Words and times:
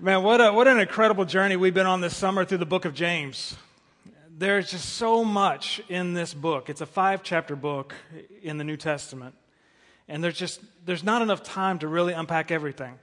Man, 0.00 0.22
what, 0.22 0.40
a, 0.40 0.52
what 0.52 0.68
an 0.68 0.78
incredible 0.78 1.24
journey 1.24 1.56
we've 1.56 1.74
been 1.74 1.84
on 1.84 2.00
this 2.00 2.16
summer 2.16 2.44
through 2.44 2.58
the 2.58 2.66
book 2.66 2.84
of 2.84 2.94
James. 2.94 3.56
There's 4.30 4.70
just 4.70 4.90
so 4.90 5.24
much 5.24 5.82
in 5.88 6.14
this 6.14 6.32
book. 6.32 6.70
It's 6.70 6.80
a 6.80 6.86
five 6.86 7.24
chapter 7.24 7.56
book 7.56 7.96
in 8.40 8.58
the 8.58 8.64
New 8.64 8.76
Testament. 8.76 9.34
And 10.06 10.22
there's 10.22 10.38
just 10.38 10.60
there's 10.86 11.02
not 11.02 11.20
enough 11.20 11.42
time 11.42 11.80
to 11.80 11.88
really 11.88 12.12
unpack 12.12 12.52
everything. 12.52 12.94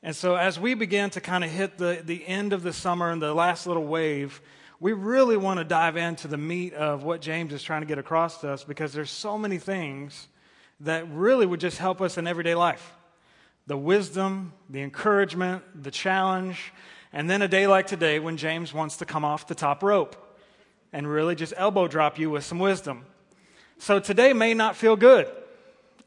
And 0.00 0.14
so 0.14 0.36
as 0.36 0.60
we 0.60 0.74
begin 0.74 1.10
to 1.10 1.20
kind 1.20 1.42
of 1.42 1.50
hit 1.50 1.76
the, 1.76 2.00
the 2.04 2.24
end 2.24 2.52
of 2.52 2.62
the 2.62 2.72
summer 2.72 3.10
and 3.10 3.20
the 3.20 3.34
last 3.34 3.66
little 3.66 3.84
wave, 3.84 4.40
we 4.78 4.92
really 4.92 5.36
want 5.36 5.58
to 5.58 5.64
dive 5.64 5.96
into 5.96 6.28
the 6.28 6.38
meat 6.38 6.72
of 6.72 7.02
what 7.02 7.20
James 7.20 7.52
is 7.52 7.64
trying 7.64 7.80
to 7.80 7.86
get 7.88 7.98
across 7.98 8.42
to 8.42 8.50
us 8.50 8.62
because 8.62 8.92
there's 8.92 9.10
so 9.10 9.36
many 9.36 9.58
things 9.58 10.28
that 10.78 11.10
really 11.10 11.46
would 11.46 11.58
just 11.58 11.78
help 11.78 12.00
us 12.00 12.16
in 12.16 12.28
everyday 12.28 12.54
life 12.54 12.95
the 13.66 13.76
wisdom, 13.76 14.52
the 14.70 14.82
encouragement, 14.82 15.62
the 15.82 15.90
challenge, 15.90 16.72
and 17.12 17.28
then 17.28 17.42
a 17.42 17.48
day 17.48 17.66
like 17.66 17.86
today 17.86 18.18
when 18.18 18.36
James 18.36 18.72
wants 18.72 18.98
to 18.98 19.04
come 19.04 19.24
off 19.24 19.46
the 19.46 19.54
top 19.54 19.82
rope 19.82 20.16
and 20.92 21.08
really 21.08 21.34
just 21.34 21.52
elbow 21.56 21.88
drop 21.88 22.18
you 22.18 22.30
with 22.30 22.44
some 22.44 22.58
wisdom. 22.58 23.04
So 23.78 23.98
today 23.98 24.32
may 24.32 24.54
not 24.54 24.76
feel 24.76 24.96
good. 24.96 25.30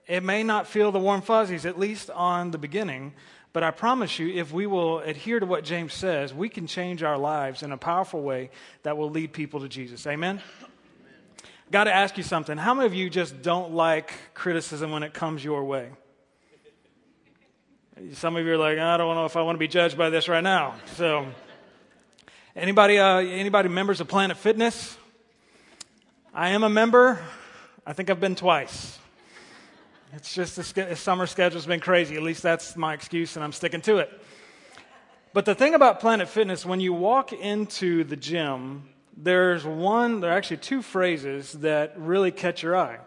It 0.07 0.23
may 0.23 0.41
not 0.43 0.67
feel 0.67 0.91
the 0.91 0.99
warm 0.99 1.21
fuzzies, 1.21 1.65
at 1.65 1.77
least 1.77 2.09
on 2.09 2.51
the 2.51 2.57
beginning, 2.57 3.13
but 3.51 3.63
I 3.63 3.71
promise 3.71 4.19
you, 4.19 4.29
if 4.29 4.51
we 4.51 4.67
will 4.67 4.99
adhere 4.99 5.39
to 5.39 5.45
what 5.45 5.63
James 5.63 5.93
says, 5.93 6.33
we 6.33 6.49
can 6.49 6.67
change 6.67 7.03
our 7.03 7.17
lives 7.17 7.63
in 7.63 7.71
a 7.71 7.77
powerful 7.77 8.21
way 8.21 8.51
that 8.83 8.97
will 8.97 9.09
lead 9.09 9.33
people 9.33 9.59
to 9.61 9.67
Jesus. 9.67 10.05
Amen? 10.07 10.41
Got 11.71 11.83
to 11.85 11.93
ask 11.93 12.17
you 12.17 12.23
something. 12.23 12.57
How 12.57 12.73
many 12.73 12.87
of 12.87 12.93
you 12.93 13.09
just 13.09 13.41
don't 13.41 13.73
like 13.73 14.13
criticism 14.33 14.91
when 14.91 15.03
it 15.03 15.13
comes 15.13 15.43
your 15.43 15.63
way? 15.63 15.89
Some 18.13 18.37
of 18.37 18.45
you 18.45 18.53
are 18.53 18.57
like, 18.57 18.77
I 18.77 18.95
don't 18.95 19.15
know 19.15 19.25
if 19.25 19.35
I 19.35 19.41
want 19.41 19.55
to 19.55 19.59
be 19.59 19.67
judged 19.67 19.97
by 19.97 20.09
this 20.09 20.29
right 20.29 20.43
now. 20.43 20.75
So, 20.95 21.27
anybody, 22.55 22.97
uh, 22.97 23.17
anybody 23.17 23.67
members 23.67 23.99
of 23.99 24.07
Planet 24.07 24.37
Fitness? 24.37 24.97
I 26.33 26.51
am 26.51 26.63
a 26.63 26.69
member. 26.69 27.21
I 27.85 27.91
think 27.91 28.09
I've 28.09 28.21
been 28.21 28.35
twice. 28.35 28.97
It's 30.13 30.33
just 30.33 30.55
the 30.55 30.95
summer 30.95 31.27
schedule's 31.27 31.65
been 31.65 31.81
crazy. 31.81 32.15
At 32.15 32.23
least 32.23 32.41
that's 32.41 32.77
my 32.77 32.93
excuse, 32.93 33.35
and 33.35 33.43
I'm 33.43 33.51
sticking 33.51 33.81
to 33.81 33.97
it. 33.97 34.09
But 35.33 35.43
the 35.43 35.53
thing 35.53 35.73
about 35.73 35.99
Planet 35.99 36.29
Fitness, 36.29 36.65
when 36.65 36.79
you 36.79 36.93
walk 36.93 37.33
into 37.33 38.05
the 38.05 38.15
gym, 38.15 38.87
there's 39.17 39.65
one, 39.65 40.21
there 40.21 40.31
are 40.31 40.37
actually 40.37 40.57
two 40.57 40.81
phrases 40.81 41.51
that 41.51 41.95
really 41.97 42.31
catch 42.31 42.63
your 42.63 42.77
eye. 42.77 42.99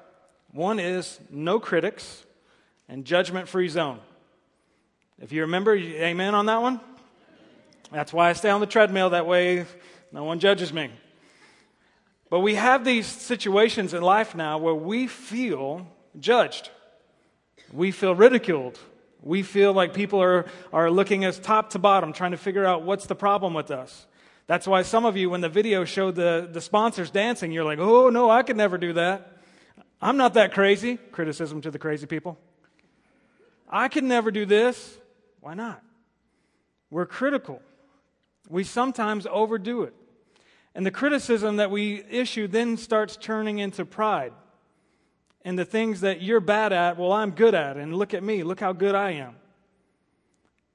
One 0.51 0.79
is 0.79 1.19
no 1.31 1.61
critics 1.61 2.27
and 2.91 3.07
judgment 3.07 3.49
free 3.49 3.69
zone. 3.69 3.99
If 5.23 5.31
you 5.31 5.43
remember, 5.43 5.77
amen 5.77 6.35
on 6.35 6.47
that 6.47 6.61
one? 6.61 6.81
That's 7.93 8.13
why 8.13 8.31
I 8.31 8.33
stay 8.33 8.51
on 8.51 8.61
the 8.61 8.67
treadmill. 8.67 9.11
That 9.11 9.25
way, 9.25 9.67
no 10.11 10.25
one 10.25 10.41
judges 10.41 10.73
me. 10.73 10.91
But 12.29 12.41
we 12.41 12.57
have 12.57 12.85
these 12.85 13.07
situations 13.07 13.95
in 13.95 14.03
life 14.03 14.35
now 14.35 14.59
where 14.59 14.75
we 14.75 15.07
feel 15.07 15.87
judged. 16.19 16.71
We 17.73 17.93
feel 17.93 18.17
ridiculed. 18.17 18.81
We 19.23 19.45
feel 19.45 19.73
like 19.73 19.95
people 19.95 20.21
are, 20.21 20.47
are 20.73 20.91
looking 20.91 21.25
us 21.25 21.39
top 21.39 21.71
to 21.71 21.79
bottom, 21.79 22.13
trying 22.13 22.33
to 22.33 22.37
figure 22.37 22.65
out 22.65 22.83
what's 22.83 23.07
the 23.07 23.15
problem 23.15 23.55
with 23.55 23.71
us. 23.71 24.07
That's 24.49 24.67
why 24.67 24.83
some 24.83 25.05
of 25.05 25.17
you, 25.17 25.31
when 25.31 25.41
the 25.41 25.49
video 25.49 25.85
showed 25.85 26.17
the, 26.17 26.49
the 26.51 26.61
sponsors 26.61 27.13
dancing, 27.13 27.53
you're 27.53 27.65
like, 27.65 27.79
oh, 27.79 28.11
no, 28.11 28.29
I 28.29 28.43
could 28.43 28.57
never 28.57 28.77
do 28.77 28.95
that. 28.95 29.37
I'm 30.01 30.17
not 30.17 30.35
that 30.35 30.53
crazy. 30.53 30.97
Criticism 30.97 31.61
to 31.61 31.71
the 31.71 31.79
crazy 31.79 32.07
people. 32.07 32.41
I 33.69 33.87
could 33.87 34.03
never 34.03 34.33
do 34.33 34.45
this. 34.45 34.99
Why 35.43 35.55
not? 35.55 35.83
We're 36.89 37.05
critical. 37.05 37.61
We 38.49 38.63
sometimes 38.63 39.27
overdo 39.29 39.83
it. 39.83 39.95
And 40.75 40.87
the 40.87 40.91
criticism 40.93 41.57
that 41.57 41.71
we 41.71 42.03
issue 42.09 42.47
then 42.47 42.77
starts 42.77 43.17
turning 43.17 43.59
into 43.59 43.85
pride. 43.85 44.33
And 45.45 45.59
the 45.59 45.65
things 45.65 46.01
that 46.03 46.23
you're 46.23 46.41
bad 46.41 46.73
at, 46.73 46.97
well, 46.97 47.13
I'm 47.13 47.33
good 47.33 47.55
at. 47.55 47.77
And 47.77 47.95
look 47.95 48.15
at 48.15 48.23
me, 48.23 48.45
look 48.45 48.61
how 48.61 48.73
good 48.73 48.95
I 48.95 49.11
am. 49.11 49.35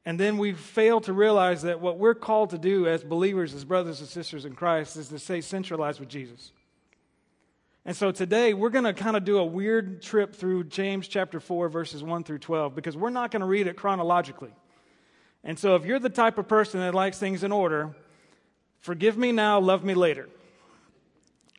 And 0.06 0.20
then 0.20 0.38
we 0.38 0.52
fail 0.52 1.00
to 1.02 1.14
realize 1.14 1.62
that 1.62 1.80
what 1.80 1.98
we're 1.98 2.14
called 2.14 2.50
to 2.50 2.58
do 2.58 2.88
as 2.88 3.06
believers, 3.06 3.54
as 3.54 3.64
brothers 3.64 4.02
and 4.02 4.10
sisters 4.10 4.44
in 4.44 4.54
Christ, 4.54 4.98
is 4.98 5.08
to 5.08 5.20
stay 5.20 5.40
centralized 5.40 6.02
with 6.02 6.10
Jesus. 6.10 6.52
And 7.88 7.96
so 7.96 8.12
today 8.12 8.54
we're 8.54 8.70
going 8.70 8.84
to 8.84 8.94
kind 8.94 9.16
of 9.16 9.24
do 9.24 9.38
a 9.38 9.46
weird 9.46 10.02
trip 10.02 10.36
through 10.36 10.66
James 10.66 11.08
chapter 11.08 11.40
4, 11.40 11.70
verses 11.70 12.04
1 12.04 12.26
through 12.26 12.40
12, 12.40 12.76
because 12.76 12.98
we're 12.98 13.10
not 13.10 13.32
going 13.32 13.40
to 13.40 13.46
read 13.46 13.66
it 13.66 13.78
chronologically. 13.78 14.52
And 15.42 15.58
so 15.58 15.78
if 15.78 15.86
you're 15.86 15.98
the 15.98 16.10
type 16.10 16.38
of 16.38 16.50
person 16.50 16.82
that 16.82 16.94
likes 16.94 17.18
things 17.18 17.46
in 17.46 17.54
order, 17.54 17.96
forgive 18.82 19.18
me 19.18 19.32
now, 19.32 19.62
love 19.62 19.86
me 19.86 19.94
later. 19.94 20.28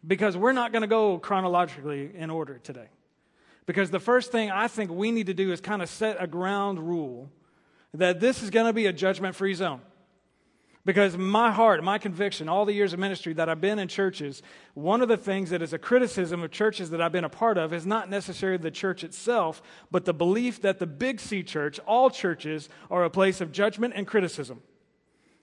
Because 0.07 0.37
we're 0.37 0.53
not 0.53 0.71
going 0.71 0.83
to 0.83 0.87
go 0.87 1.19
chronologically 1.19 2.11
in 2.15 2.29
order 2.29 2.59
today. 2.59 2.89
Because 3.65 3.91
the 3.91 3.99
first 3.99 4.31
thing 4.31 4.51
I 4.51 4.69
think 4.69 4.91
we 4.91 5.11
need 5.11 5.29
to 5.29 5.35
do 5.35 5.51
is 5.51 5.63
kind 5.63 5.81
of 5.81 5.89
set 5.89 6.19
a 6.21 6.27
ground 6.27 6.79
rule 6.79 7.31
that 7.95 8.21
this 8.21 8.43
is 8.43 8.51
going 8.51 8.67
to 8.67 8.75
be 8.75 8.85
a 8.85 8.93
judgment 8.93 9.35
free 9.35 9.55
zone. 9.55 9.81
Because 10.89 11.19
my 11.19 11.53
heart, 11.53 11.85
my 11.85 11.99
conviction, 11.99 12.49
all 12.49 12.65
the 12.65 12.73
years 12.73 12.95
of 12.95 12.99
ministry 12.99 13.35
that 13.35 13.47
I've 13.47 13.61
been 13.61 13.79
in 13.79 13.89
churches, 13.89 14.43
one 14.73 15.03
of 15.03 15.09
the 15.09 15.19
things 15.19 15.51
that 15.51 15.61
is 15.61 15.75
a 15.75 15.79
criticism 15.79 16.43
of 16.43 16.51
churches 16.51 16.89
that 16.89 17.03
I've 17.03 17.13
been 17.13 17.25
a 17.25 17.29
part 17.29 17.59
of 17.59 17.75
is 17.75 17.85
not 17.85 18.09
necessarily 18.09 18.57
the 18.57 18.71
church 18.71 19.05
itself, 19.05 19.61
but 19.91 20.07
the 20.07 20.15
belief 20.15 20.63
that 20.63 20.79
the 20.79 20.87
big 20.87 21.21
C 21.21 21.43
church, 21.43 21.79
all 21.81 22.09
churches, 22.09 22.71
are 22.91 23.05
a 23.05 23.11
place 23.11 23.43
of 23.43 23.53
judgment 23.53 23.93
and 23.97 24.07
criticism. 24.07 24.63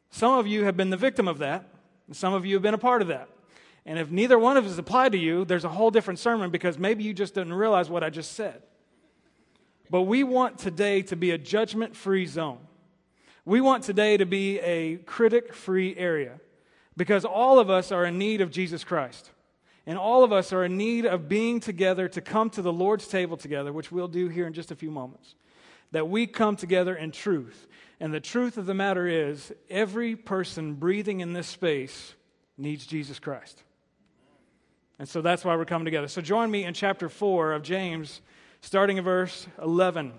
Some 0.09 0.33
of 0.33 0.47
you 0.47 0.63
have 0.63 0.75
been 0.75 0.89
the 0.89 0.97
victim 0.97 1.27
of 1.27 1.37
that, 1.37 1.69
and 2.07 2.15
some 2.15 2.33
of 2.33 2.43
you 2.43 2.55
have 2.55 2.63
been 2.63 2.73
a 2.73 2.79
part 2.79 3.03
of 3.03 3.09
that. 3.09 3.29
And 3.85 3.99
if 3.99 4.09
neither 4.09 4.39
one 4.39 4.57
of 4.57 4.65
us 4.65 4.79
apply 4.79 5.09
to 5.09 5.17
you, 5.19 5.45
there's 5.45 5.63
a 5.63 5.69
whole 5.69 5.91
different 5.91 6.17
sermon 6.17 6.49
because 6.49 6.79
maybe 6.79 7.03
you 7.03 7.13
just 7.13 7.35
didn't 7.35 7.53
realize 7.53 7.87
what 7.87 8.03
I 8.03 8.09
just 8.09 8.31
said. 8.31 8.63
But 9.91 10.01
we 10.01 10.23
want 10.23 10.57
today 10.57 11.03
to 11.03 11.15
be 11.15 11.29
a 11.29 11.37
judgment 11.37 11.95
free 11.95 12.25
zone. 12.25 12.65
We 13.45 13.61
want 13.61 13.83
today 13.83 14.17
to 14.17 14.25
be 14.25 14.59
a 14.59 14.97
critic 14.97 15.53
free 15.53 15.95
area 15.95 16.39
because 16.97 17.25
all 17.25 17.59
of 17.59 17.69
us 17.69 17.91
are 17.91 18.03
in 18.03 18.17
need 18.17 18.41
of 18.41 18.49
Jesus 18.49 18.83
Christ. 18.83 19.29
And 19.85 19.99
all 19.99 20.23
of 20.23 20.33
us 20.33 20.51
are 20.51 20.65
in 20.65 20.77
need 20.77 21.05
of 21.05 21.29
being 21.29 21.59
together 21.59 22.07
to 22.07 22.21
come 22.21 22.49
to 22.51 22.63
the 22.63 22.73
Lord's 22.73 23.07
table 23.07 23.37
together, 23.37 23.71
which 23.71 23.91
we'll 23.91 24.07
do 24.07 24.29
here 24.29 24.47
in 24.47 24.53
just 24.53 24.71
a 24.71 24.75
few 24.75 24.89
moments. 24.89 25.35
That 25.91 26.09
we 26.09 26.25
come 26.25 26.55
together 26.55 26.95
in 26.95 27.11
truth. 27.11 27.67
And 27.99 28.11
the 28.11 28.19
truth 28.19 28.57
of 28.57 28.65
the 28.65 28.73
matter 28.73 29.07
is, 29.07 29.53
every 29.69 30.15
person 30.15 30.73
breathing 30.73 31.19
in 31.19 31.33
this 31.33 31.45
space 31.45 32.15
needs 32.57 32.87
Jesus 32.87 33.19
Christ. 33.19 33.61
And 34.97 35.07
so 35.07 35.21
that's 35.21 35.45
why 35.45 35.55
we're 35.55 35.65
coming 35.65 35.85
together. 35.85 36.07
So 36.07 36.19
join 36.19 36.49
me 36.49 36.63
in 36.63 36.73
chapter 36.73 37.09
4 37.09 37.53
of 37.53 37.61
James, 37.61 38.21
starting 38.61 38.97
in 38.97 39.03
verse 39.03 39.45
11. 39.61 40.13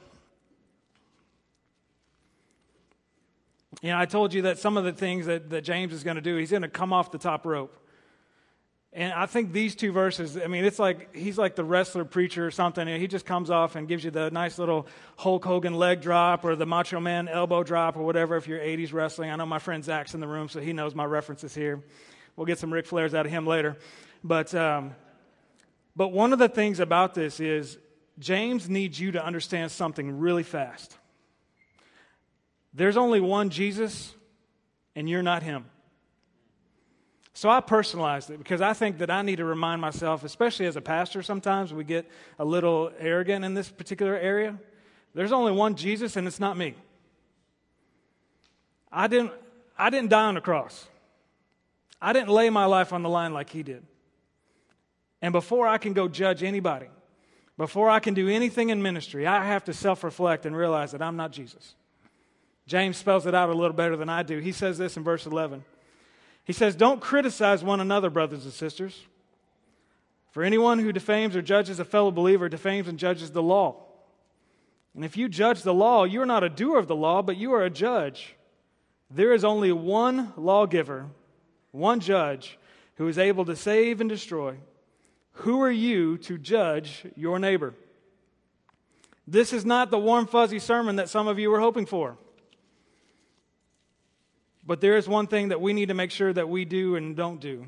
You 3.82 3.91
know, 3.91 3.98
I 3.98 4.06
told 4.06 4.32
you 4.32 4.42
that 4.42 4.59
some 4.59 4.76
of 4.76 4.84
the 4.84 4.92
things 4.92 5.26
that, 5.26 5.50
that 5.50 5.62
James 5.62 5.92
is 5.92 6.03
going 6.03 6.16
to 6.16 6.22
do, 6.22 6.37
he's 6.37 6.50
going 6.50 6.62
to 6.62 6.69
come 6.69 6.92
off 6.92 7.10
the 7.10 7.19
top 7.19 7.44
rope. 7.44 7.76
And 8.92 9.12
I 9.12 9.26
think 9.26 9.53
these 9.53 9.75
two 9.75 9.92
verses, 9.92 10.38
I 10.42 10.47
mean, 10.47 10.64
it's 10.64 10.78
like 10.78 11.14
he's 11.14 11.37
like 11.37 11.54
the 11.54 11.64
wrestler 11.64 12.06
preacher 12.06 12.47
or 12.47 12.50
something. 12.50 12.88
He 12.88 13.06
just 13.06 13.26
comes 13.26 13.50
off 13.50 13.76
and 13.76 13.86
gives 13.86 14.03
you 14.03 14.10
the 14.10 14.31
nice 14.31 14.59
little 14.59 14.86
Hulk 15.19 15.44
Hogan 15.44 15.75
leg 15.75 16.00
drop 16.00 16.47
or 16.47 16.56
the 16.56 16.65
Macho 16.65 16.98
Man 16.98 17.28
elbow 17.28 17.62
drop 17.62 17.98
or 17.98 18.04
whatever 18.04 18.36
if 18.36 18.48
you're 18.48 18.59
80s 18.59 18.94
wrestling. 18.94 19.31
I 19.31 19.36
know 19.36 19.44
my 19.44 19.59
friend 19.59 19.84
Zach's 19.84 20.15
in 20.15 20.20
the 20.20 20.26
room, 20.26 20.48
so 20.48 20.60
he 20.60 20.72
knows 20.72 20.94
my 20.94 21.04
references 21.04 21.54
here. 21.54 21.82
We'll 22.36 22.47
get 22.47 22.59
some 22.59 22.72
Ric 22.72 22.86
Flairs 22.86 23.12
out 23.12 23.26
of 23.26 23.32
him 23.32 23.47
later. 23.47 23.76
But, 24.25 24.54
um, 24.54 24.94
but 25.94 26.09
one 26.09 26.32
of 26.32 26.38
the 26.38 26.48
things 26.48 26.81
about 26.81 27.15
this 27.15 27.38
is 27.38 27.76
James 28.19 28.70
needs 28.70 28.98
you 28.98 29.12
to 29.12 29.22
understand 29.22 29.72
something 29.72 30.19
really 30.19 30.42
fast. 30.42 30.97
There's 32.76 32.98
only 32.98 33.20
one 33.20 33.48
Jesus, 33.48 34.14
and 34.95 35.09
you're 35.09 35.22
not 35.22 35.42
him. 35.42 35.65
So 37.33 37.48
I 37.48 37.60
personalized 37.60 38.30
it 38.30 38.39
because 38.39 38.60
I 38.60 38.74
think 38.74 38.98
that 38.98 39.10
I 39.10 39.22
need 39.22 39.36
to 39.36 39.47
remind 39.47 39.80
myself, 39.80 40.24
especially 40.24 40.66
as 40.66 40.77
a 40.77 40.83
pastor, 40.83 41.22
sometimes 41.22 41.72
we 41.72 41.84
get 41.84 42.06
a 42.39 42.45
little 42.45 42.92
arrogant 42.98 43.47
in 43.47 43.54
this 43.54 43.71
particular 43.71 44.15
area. 44.15 44.59
There's 45.15 45.33
only 45.33 45.53
one 45.53 45.74
Jesus, 45.74 46.16
and 46.16 46.27
it's 46.27 46.39
not 46.39 46.59
me. 46.59 46.74
I 48.92 49.06
didn't, 49.06 49.33
I 49.78 49.89
didn't 49.89 50.10
die 50.10 50.27
on 50.27 50.34
the 50.34 50.42
cross. 50.42 50.86
I 52.00 52.12
didn't 52.12 52.28
lay 52.28 52.50
my 52.50 52.66
life 52.66 52.92
on 52.92 53.03
the 53.03 53.09
line 53.09 53.33
like 53.33 53.48
he 53.48 53.62
did. 53.62 53.83
And 55.22 55.33
before 55.33 55.66
I 55.66 55.78
can 55.78 55.95
go 55.95 56.09
judge 56.09 56.42
anybody, 56.42 56.89
before 57.56 57.89
I 57.89 58.00
can 58.00 58.12
do 58.12 58.28
anything 58.28 58.68
in 58.68 58.83
ministry, 58.83 59.27
I 59.27 59.47
have 59.47 59.65
to 59.65 59.72
self 59.72 60.04
reflect 60.04 60.45
and 60.45 60.54
realize 60.54 60.92
that 60.92 61.00
I'm 61.00 61.16
not 61.16 61.33
Jesus. 61.33 61.74
James 62.66 62.97
spells 62.97 63.27
it 63.27 63.34
out 63.34 63.48
a 63.48 63.54
little 63.54 63.77
better 63.77 63.97
than 63.97 64.09
I 64.09 64.22
do. 64.22 64.39
He 64.39 64.53
says 64.53 64.78
this 64.78 64.97
in 64.97 65.04
verse 65.04 65.27
11. 65.27 65.65
He 66.45 66.53
says, 66.53 66.74
Don't 66.74 67.01
criticize 67.01 67.63
one 67.63 67.80
another, 67.80 68.10
brothers 68.10 68.45
and 68.45 68.53
sisters. 68.53 69.04
For 70.30 70.42
anyone 70.42 70.78
who 70.78 70.92
defames 70.92 71.34
or 71.34 71.42
judges 71.42 71.80
a 71.80 71.84
fellow 71.84 72.10
believer 72.10 72.48
defames 72.48 72.89
and 72.89 72.98
judges 72.98 73.30
the 73.30 73.42
law. 73.42 73.83
And 74.95 75.04
if 75.04 75.16
you 75.16 75.28
judge 75.28 75.63
the 75.63 75.74
law, 75.74 76.04
you 76.04 76.21
are 76.22 76.27
not 76.27 76.45
a 76.45 76.48
doer 76.48 76.78
of 76.78 76.89
the 76.89 76.97
law, 76.97 77.22
but 77.22 77.36
you 77.36 77.53
are 77.53 77.63
a 77.63 77.71
judge. 77.71 78.34
There 79.10 79.33
is 79.33 79.45
only 79.45 79.72
one 79.72 80.33
lawgiver, 80.36 81.07
one 81.71 82.01
judge, 82.01 82.59
who 82.97 83.07
is 83.09 83.19
able 83.19 83.45
to 83.45 83.57
save 83.57 84.01
and 84.01 84.10
destroy. 84.10 84.57
Who 85.41 85.60
are 85.62 85.71
you 85.71 86.19
to 86.19 86.39
judge 86.39 87.04
your 87.15 87.39
neighbor? 87.39 87.74
This 89.27 89.53
is 89.53 89.65
not 89.65 89.91
the 89.91 89.98
warm, 89.98 90.27
fuzzy 90.27 90.59
sermon 90.59 90.97
that 90.97 91.09
some 91.09 91.28
of 91.28 91.39
you 91.39 91.51
were 91.51 91.60
hoping 91.60 91.86
for. 91.86 92.16
But 94.66 94.80
there 94.80 94.97
is 94.97 95.09
one 95.09 95.28
thing 95.28 95.48
that 95.48 95.60
we 95.60 95.72
need 95.72 95.89
to 95.89 95.95
make 95.95 96.10
sure 96.10 96.33
that 96.33 96.48
we 96.48 96.65
do 96.65 96.97
and 96.97 97.16
don't 97.16 97.41
do. 97.41 97.66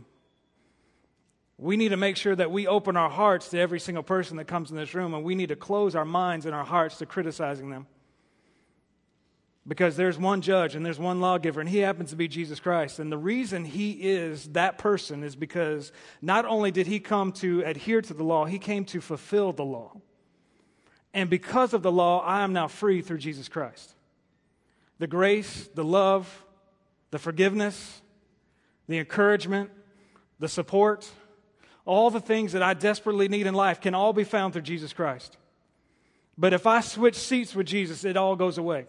We 1.56 1.76
need 1.76 1.90
to 1.90 1.96
make 1.96 2.16
sure 2.16 2.34
that 2.36 2.50
we 2.50 2.66
open 2.66 2.96
our 2.96 3.10
hearts 3.10 3.48
to 3.50 3.58
every 3.58 3.80
single 3.80 4.02
person 4.02 4.36
that 4.36 4.46
comes 4.46 4.70
in 4.70 4.76
this 4.76 4.94
room, 4.94 5.14
and 5.14 5.24
we 5.24 5.34
need 5.34 5.48
to 5.48 5.56
close 5.56 5.94
our 5.94 6.04
minds 6.04 6.46
and 6.46 6.54
our 6.54 6.64
hearts 6.64 6.98
to 6.98 7.06
criticizing 7.06 7.70
them. 7.70 7.86
Because 9.66 9.96
there's 9.96 10.18
one 10.18 10.40
judge 10.40 10.74
and 10.74 10.86
there's 10.86 10.98
one 10.98 11.20
lawgiver, 11.20 11.60
and 11.60 11.68
he 11.68 11.78
happens 11.78 12.10
to 12.10 12.16
be 12.16 12.26
Jesus 12.26 12.58
Christ. 12.58 13.00
And 13.00 13.12
the 13.12 13.18
reason 13.18 13.64
he 13.64 13.90
is 13.92 14.48
that 14.50 14.78
person 14.78 15.22
is 15.22 15.36
because 15.36 15.92
not 16.22 16.46
only 16.46 16.70
did 16.70 16.86
he 16.86 17.00
come 17.00 17.32
to 17.32 17.62
adhere 17.62 18.00
to 18.02 18.14
the 18.14 18.24
law, 18.24 18.44
he 18.44 18.58
came 18.58 18.84
to 18.86 19.00
fulfill 19.00 19.52
the 19.52 19.64
law. 19.64 20.00
And 21.12 21.28
because 21.28 21.74
of 21.74 21.82
the 21.82 21.92
law, 21.92 22.20
I 22.20 22.42
am 22.42 22.52
now 22.52 22.68
free 22.68 23.02
through 23.02 23.18
Jesus 23.18 23.48
Christ. 23.48 23.94
The 24.98 25.06
grace, 25.06 25.68
the 25.74 25.84
love, 25.84 26.44
the 27.10 27.18
forgiveness, 27.18 28.00
the 28.88 28.98
encouragement, 28.98 29.70
the 30.38 30.48
support, 30.48 31.10
all 31.84 32.10
the 32.10 32.20
things 32.20 32.52
that 32.52 32.62
I 32.62 32.74
desperately 32.74 33.28
need 33.28 33.46
in 33.46 33.54
life 33.54 33.80
can 33.80 33.94
all 33.94 34.12
be 34.12 34.24
found 34.24 34.52
through 34.52 34.62
Jesus 34.62 34.92
Christ. 34.92 35.36
But 36.36 36.52
if 36.52 36.66
I 36.66 36.80
switch 36.80 37.16
seats 37.16 37.54
with 37.54 37.66
Jesus, 37.66 38.04
it 38.04 38.16
all 38.16 38.36
goes 38.36 38.58
away. 38.58 38.86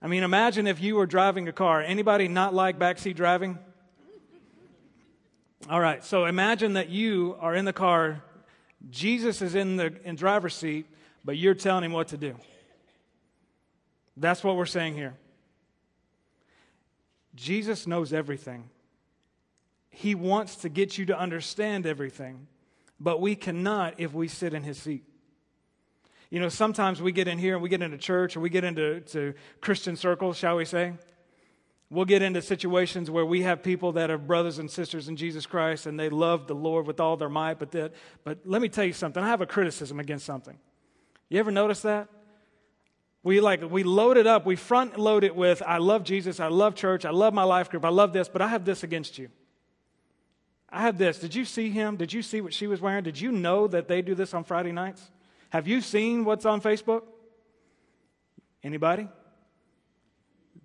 I 0.00 0.08
mean, 0.08 0.22
imagine 0.24 0.66
if 0.66 0.80
you 0.80 0.96
were 0.96 1.06
driving 1.06 1.48
a 1.48 1.52
car. 1.52 1.80
Anybody 1.80 2.28
not 2.28 2.52
like 2.54 2.78
backseat 2.78 3.14
driving? 3.14 3.58
All 5.70 5.80
right, 5.80 6.04
so 6.04 6.24
imagine 6.24 6.72
that 6.72 6.88
you 6.88 7.36
are 7.40 7.54
in 7.54 7.64
the 7.64 7.72
car, 7.72 8.22
Jesus 8.90 9.42
is 9.42 9.54
in 9.54 9.76
the 9.76 9.94
in 10.04 10.16
driver's 10.16 10.54
seat, 10.54 10.86
but 11.24 11.36
you're 11.36 11.54
telling 11.54 11.84
him 11.84 11.92
what 11.92 12.08
to 12.08 12.16
do. 12.16 12.34
That's 14.16 14.42
what 14.42 14.56
we're 14.56 14.66
saying 14.66 14.94
here. 14.94 15.14
Jesus 17.34 17.86
knows 17.86 18.12
everything. 18.12 18.68
He 19.90 20.14
wants 20.14 20.56
to 20.56 20.68
get 20.68 20.96
you 20.98 21.06
to 21.06 21.18
understand 21.18 21.86
everything, 21.86 22.46
but 22.98 23.20
we 23.20 23.34
cannot 23.34 23.94
if 23.98 24.12
we 24.14 24.28
sit 24.28 24.54
in 24.54 24.62
his 24.62 24.78
seat. 24.78 25.04
You 26.30 26.40
know, 26.40 26.48
sometimes 26.48 27.02
we 27.02 27.12
get 27.12 27.28
in 27.28 27.38
here 27.38 27.54
and 27.54 27.62
we 27.62 27.68
get 27.68 27.82
into 27.82 27.98
church 27.98 28.36
or 28.36 28.40
we 28.40 28.48
get 28.48 28.64
into 28.64 29.00
to 29.00 29.34
Christian 29.60 29.96
circles, 29.96 30.38
shall 30.38 30.56
we 30.56 30.64
say. 30.64 30.94
We'll 31.90 32.06
get 32.06 32.22
into 32.22 32.40
situations 32.40 33.10
where 33.10 33.26
we 33.26 33.42
have 33.42 33.62
people 33.62 33.92
that 33.92 34.10
are 34.10 34.16
brothers 34.16 34.58
and 34.58 34.70
sisters 34.70 35.08
in 35.08 35.16
Jesus 35.16 35.44
Christ 35.44 35.84
and 35.84 36.00
they 36.00 36.08
love 36.08 36.46
the 36.46 36.54
Lord 36.54 36.86
with 36.86 37.00
all 37.00 37.18
their 37.18 37.28
might, 37.28 37.58
but 37.58 37.70
that, 37.72 37.92
but 38.24 38.38
let 38.46 38.62
me 38.62 38.70
tell 38.70 38.84
you 38.84 38.94
something. 38.94 39.22
I 39.22 39.28
have 39.28 39.42
a 39.42 39.46
criticism 39.46 40.00
against 40.00 40.24
something. 40.24 40.58
You 41.28 41.38
ever 41.38 41.50
notice 41.50 41.82
that? 41.82 42.08
We 43.24 43.40
like 43.40 43.62
we 43.70 43.84
load 43.84 44.16
it 44.16 44.26
up, 44.26 44.44
we 44.44 44.56
front 44.56 44.98
load 44.98 45.22
it 45.22 45.36
with 45.36 45.62
I 45.64 45.78
love 45.78 46.02
Jesus, 46.02 46.40
I 46.40 46.48
love 46.48 46.74
church, 46.74 47.04
I 47.04 47.10
love 47.10 47.32
my 47.32 47.44
life 47.44 47.70
group, 47.70 47.84
I 47.84 47.90
love 47.90 48.12
this, 48.12 48.28
but 48.28 48.42
I 48.42 48.48
have 48.48 48.64
this 48.64 48.82
against 48.82 49.18
you. 49.18 49.28
I 50.68 50.82
have 50.82 50.98
this. 50.98 51.18
Did 51.18 51.34
you 51.34 51.44
see 51.44 51.70
him? 51.70 51.96
Did 51.96 52.12
you 52.12 52.22
see 52.22 52.40
what 52.40 52.54
she 52.54 52.66
was 52.66 52.80
wearing? 52.80 53.04
Did 53.04 53.20
you 53.20 53.30
know 53.30 53.66
that 53.68 53.88
they 53.88 54.00
do 54.00 54.14
this 54.14 54.32
on 54.32 54.42
Friday 54.42 54.72
nights? 54.72 55.10
Have 55.50 55.68
you 55.68 55.82
seen 55.82 56.24
what's 56.24 56.46
on 56.46 56.62
Facebook? 56.62 57.02
Anybody? 58.64 59.06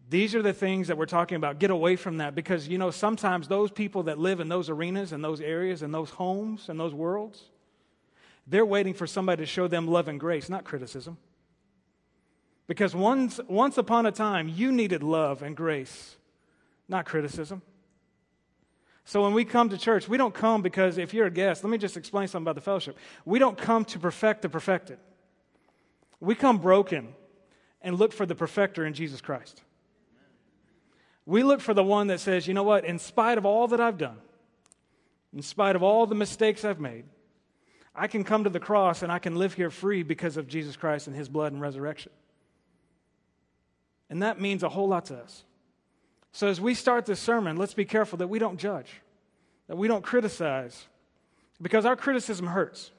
These 0.09 0.33
are 0.33 0.42
the 0.42 0.54
things 0.54 0.88
that 0.88 0.98
we're 0.98 1.06
talking 1.06 1.36
about. 1.36 1.59
Get 1.59 1.71
away 1.71 1.98
from 1.98 2.18
that 2.18 2.36
because, 2.36 2.69
you 2.69 2.77
know, 2.77 2.92
sometimes 2.92 3.50
those 3.50 3.69
people 3.69 4.04
that 4.04 4.18
live 4.18 4.39
in 4.39 4.48
those 4.48 4.69
arenas 4.69 5.12
and 5.12 5.21
those 5.21 5.42
areas 5.42 5.81
and 5.81 5.94
those 5.94 6.09
homes 6.12 6.69
and 6.69 6.80
those 6.80 6.94
worlds, 6.94 7.44
they're 8.48 8.65
waiting 8.65 8.94
for 8.94 9.06
somebody 9.06 9.44
to 9.44 9.45
show 9.45 9.68
them 9.68 9.88
love 9.88 10.07
and 10.07 10.19
grace, 10.19 10.48
not 10.50 10.63
criticism. 10.63 11.18
Because 12.67 12.93
once, 12.93 13.39
once 13.47 13.77
upon 13.77 14.05
a 14.05 14.11
time, 14.11 14.49
you 14.49 14.71
needed 14.71 15.01
love 15.01 15.41
and 15.41 15.55
grace, 15.55 16.17
not 16.87 17.05
criticism. 17.05 17.61
So 19.05 19.23
when 19.23 19.33
we 19.33 19.45
come 19.45 19.69
to 19.69 19.77
church, 19.77 20.09
we 20.09 20.17
don't 20.17 20.33
come 20.33 20.61
because 20.61 20.97
if 20.97 21.13
you're 21.13 21.27
a 21.27 21.31
guest, 21.31 21.63
let 21.63 21.69
me 21.71 21.77
just 21.77 21.95
explain 21.95 22.27
something 22.27 22.43
about 22.43 22.55
the 22.55 22.61
fellowship. 22.61 22.97
We 23.23 23.39
don't 23.39 23.57
come 23.57 23.85
to 23.85 23.99
perfect 23.99 24.41
the 24.41 24.49
perfected. 24.49 24.99
We 26.19 26.35
come 26.35 26.57
broken 26.57 27.15
and 27.81 27.97
look 27.97 28.11
for 28.11 28.25
the 28.25 28.35
perfecter 28.35 28.85
in 28.85 28.93
Jesus 28.93 29.21
Christ. 29.21 29.61
We 31.25 31.43
look 31.43 31.61
for 31.61 31.73
the 31.73 31.85
one 31.85 32.07
that 32.07 32.19
says, 32.19 32.47
you 32.47 32.53
know 32.53 32.63
what, 32.63 32.83
in 32.83 32.99
spite 32.99 33.37
of 33.37 33.45
all 33.45 33.67
that 33.69 33.79
I've 33.79 33.97
done, 33.97 34.17
in 35.33 35.41
spite 35.41 35.77
of 35.77 35.83
all 35.83 36.05
the 36.05 36.15
mistakes 36.15 36.65
I've 36.65 36.79
made, 36.81 37.05
I 37.95 38.07
can 38.07 38.25
come 38.25 38.43
to 38.43 38.49
the 38.49 38.59
cross 38.59 39.03
and 39.03 39.11
I 39.11 39.19
can 39.19 39.35
live 39.35 39.53
here 39.53 39.69
free 39.69 40.03
because 40.03 40.35
of 40.35 40.47
Jesus 40.47 40.75
Christ 40.75 41.07
and 41.07 41.15
his 41.15 41.29
blood 41.29 41.53
and 41.53 41.61
resurrection. 41.61 42.11
And 44.09 44.24
that 44.24 44.39
means 44.39 44.63
a 44.63 44.69
whole 44.69 44.88
lot 44.88 45.06
to 45.06 45.18
us. 45.18 45.44
So 46.31 46.48
as 46.48 46.62
we 46.62 46.74
start 46.74 47.06
this 47.06 47.19
sermon, 47.19 47.57
let's 47.57 47.74
be 47.74 47.86
careful 47.86 48.18
that 48.19 48.27
we 48.27 48.39
don't 48.39 48.59
judge, 48.59 49.01
that 49.68 49.75
we 49.75 49.88
don't 49.88 50.04
criticize, 50.04 50.88
because 51.62 51.86
our 51.86 51.95
criticism 51.95 52.48
hurts. 52.48 52.92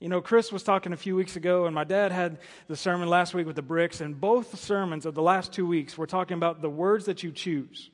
You 0.00 0.08
know, 0.08 0.20
Chris 0.20 0.52
was 0.52 0.62
talking 0.62 0.92
a 0.92 0.96
few 0.96 1.16
weeks 1.16 1.36
ago, 1.36 1.64
and 1.64 1.74
my 1.74 1.84
dad 1.84 2.12
had 2.12 2.38
the 2.68 2.76
sermon 2.76 3.08
last 3.08 3.32
week 3.32 3.46
with 3.46 3.56
the 3.56 3.62
bricks, 3.62 4.02
and 4.02 4.20
both 4.20 4.58
sermons 4.58 5.06
of 5.06 5.14
the 5.14 5.22
last 5.22 5.52
two 5.52 5.66
weeks 5.66 5.96
were 5.96 6.06
talking 6.06 6.36
about 6.36 6.60
the 6.60 6.68
words 6.68 7.06
that 7.06 7.22
you 7.22 7.32
choose. 7.32 7.90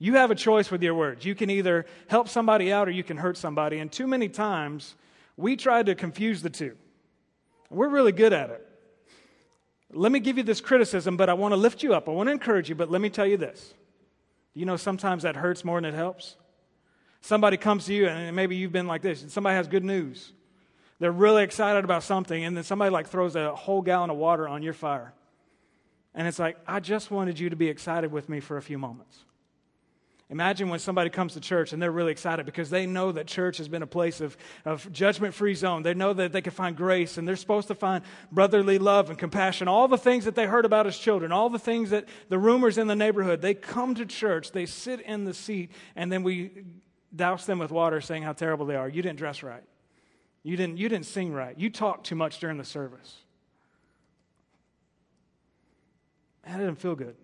You 0.00 0.14
have 0.14 0.32
a 0.32 0.34
choice 0.34 0.68
with 0.68 0.82
your 0.82 0.94
words. 0.94 1.24
You 1.24 1.36
can 1.36 1.48
either 1.48 1.86
help 2.08 2.28
somebody 2.28 2.72
out 2.72 2.88
or 2.88 2.90
you 2.90 3.04
can 3.04 3.16
hurt 3.16 3.36
somebody. 3.36 3.78
And 3.78 3.92
too 3.92 4.08
many 4.08 4.28
times, 4.28 4.96
we 5.36 5.54
try 5.54 5.80
to 5.84 5.94
confuse 5.94 6.42
the 6.42 6.50
two. 6.50 6.76
We're 7.70 7.88
really 7.88 8.10
good 8.10 8.32
at 8.32 8.50
it. 8.50 8.66
Let 9.92 10.12
me 10.12 10.20
give 10.20 10.38
you 10.38 10.42
this 10.42 10.60
criticism, 10.60 11.16
but 11.16 11.28
I 11.28 11.34
want 11.34 11.52
to 11.52 11.56
lift 11.56 11.82
you 11.82 11.94
up. 11.94 12.08
I 12.08 12.12
want 12.12 12.28
to 12.28 12.32
encourage 12.32 12.68
you, 12.68 12.74
but 12.74 12.90
let 12.90 13.00
me 13.00 13.10
tell 13.10 13.26
you 13.26 13.36
this. 13.36 13.74
You 14.54 14.66
know, 14.66 14.76
sometimes 14.76 15.22
that 15.22 15.36
hurts 15.36 15.64
more 15.64 15.80
than 15.80 15.92
it 15.92 15.96
helps. 15.96 16.36
Somebody 17.20 17.56
comes 17.56 17.86
to 17.86 17.94
you, 17.94 18.08
and 18.08 18.34
maybe 18.34 18.56
you've 18.56 18.72
been 18.72 18.86
like 18.86 19.02
this, 19.02 19.22
and 19.22 19.30
somebody 19.30 19.54
has 19.54 19.68
good 19.68 19.84
news. 19.84 20.32
They're 20.98 21.12
really 21.12 21.44
excited 21.44 21.84
about 21.84 22.02
something, 22.02 22.44
and 22.44 22.56
then 22.56 22.64
somebody 22.64 22.90
like 22.90 23.08
throws 23.08 23.36
a 23.36 23.54
whole 23.54 23.82
gallon 23.82 24.10
of 24.10 24.16
water 24.16 24.48
on 24.48 24.62
your 24.62 24.72
fire. 24.72 25.12
And 26.14 26.28
it's 26.28 26.38
like, 26.38 26.56
I 26.66 26.80
just 26.80 27.10
wanted 27.10 27.38
you 27.38 27.50
to 27.50 27.56
be 27.56 27.68
excited 27.68 28.12
with 28.12 28.28
me 28.28 28.40
for 28.40 28.56
a 28.56 28.62
few 28.62 28.78
moments. 28.78 29.24
Imagine 30.32 30.70
when 30.70 30.78
somebody 30.78 31.10
comes 31.10 31.34
to 31.34 31.40
church 31.40 31.74
and 31.74 31.82
they're 31.82 31.92
really 31.92 32.10
excited 32.10 32.46
because 32.46 32.70
they 32.70 32.86
know 32.86 33.12
that 33.12 33.26
church 33.26 33.58
has 33.58 33.68
been 33.68 33.82
a 33.82 33.86
place 33.86 34.22
of, 34.22 34.34
of 34.64 34.90
judgment 34.90 35.34
free 35.34 35.54
zone. 35.54 35.82
They 35.82 35.92
know 35.92 36.14
that 36.14 36.32
they 36.32 36.40
can 36.40 36.54
find 36.54 36.74
grace 36.74 37.18
and 37.18 37.28
they're 37.28 37.36
supposed 37.36 37.68
to 37.68 37.74
find 37.74 38.02
brotherly 38.32 38.78
love 38.78 39.10
and 39.10 39.18
compassion. 39.18 39.68
All 39.68 39.88
the 39.88 39.98
things 39.98 40.24
that 40.24 40.34
they 40.34 40.46
heard 40.46 40.64
about 40.64 40.86
as 40.86 40.96
children, 40.96 41.32
all 41.32 41.50
the 41.50 41.58
things 41.58 41.90
that 41.90 42.06
the 42.30 42.38
rumors 42.38 42.78
in 42.78 42.86
the 42.86 42.96
neighborhood, 42.96 43.42
they 43.42 43.52
come 43.52 43.94
to 43.94 44.06
church, 44.06 44.52
they 44.52 44.64
sit 44.64 45.02
in 45.02 45.26
the 45.26 45.34
seat, 45.34 45.70
and 45.96 46.10
then 46.10 46.22
we 46.22 46.64
douse 47.14 47.44
them 47.44 47.58
with 47.58 47.70
water 47.70 48.00
saying 48.00 48.22
how 48.22 48.32
terrible 48.32 48.64
they 48.64 48.76
are. 48.76 48.88
You 48.88 49.02
didn't 49.02 49.18
dress 49.18 49.42
right. 49.42 49.62
You 50.44 50.56
didn't, 50.56 50.78
you 50.78 50.88
didn't 50.88 51.04
sing 51.04 51.34
right. 51.34 51.58
You 51.58 51.68
talked 51.68 52.06
too 52.06 52.16
much 52.16 52.38
during 52.38 52.56
the 52.56 52.64
service. 52.64 53.18
That 56.46 56.56
didn't 56.56 56.76
feel 56.76 56.94
good. 56.94 57.16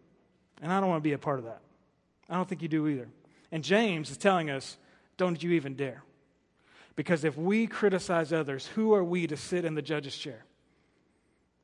And 0.61 0.71
I 0.71 0.79
don't 0.79 0.91
want 0.91 1.03
to 1.03 1.09
be 1.09 1.15
a 1.15 1.19
part 1.19 1.38
of 1.38 1.47
that. 1.47 1.62
I 2.28 2.37
don't 2.37 2.49
think 2.49 2.62
you 2.62 2.68
do 2.68 2.87
either. 2.88 3.08
And 3.50 3.64
James 3.64 4.11
is 4.11 4.16
telling 4.16 4.50
us 4.50 4.76
don't 5.16 5.42
you 5.42 5.52
even 5.52 5.75
dare. 5.75 6.02
Because 6.97 7.25
if 7.25 7.37
we 7.37 7.66
criticize 7.66 8.32
others, 8.32 8.66
who 8.66 8.92
are 8.92 9.04
we 9.04 9.26
to 9.26 9.37
sit 9.37 9.64
in 9.64 9.75
the 9.75 9.82
judge's 9.82 10.16
chair? 10.16 10.44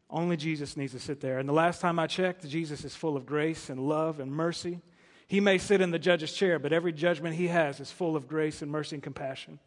Only 0.08 0.36
Jesus 0.36 0.76
needs 0.76 0.92
to 0.92 1.00
sit 1.00 1.20
there. 1.20 1.38
And 1.38 1.48
the 1.48 1.52
last 1.52 1.80
time 1.80 1.98
I 1.98 2.06
checked, 2.06 2.48
Jesus 2.48 2.84
is 2.84 2.94
full 2.94 3.16
of 3.16 3.26
grace 3.26 3.68
and 3.68 3.80
love 3.80 4.20
and 4.20 4.30
mercy. 4.30 4.80
He 5.26 5.40
may 5.40 5.58
sit 5.58 5.80
in 5.80 5.90
the 5.90 5.98
judge's 5.98 6.32
chair, 6.32 6.58
but 6.58 6.72
every 6.72 6.92
judgment 6.92 7.34
he 7.34 7.48
has 7.48 7.80
is 7.80 7.90
full 7.90 8.14
of 8.14 8.28
grace 8.28 8.62
and 8.62 8.70
mercy 8.70 8.96
and 8.96 9.02
compassion. 9.02 9.58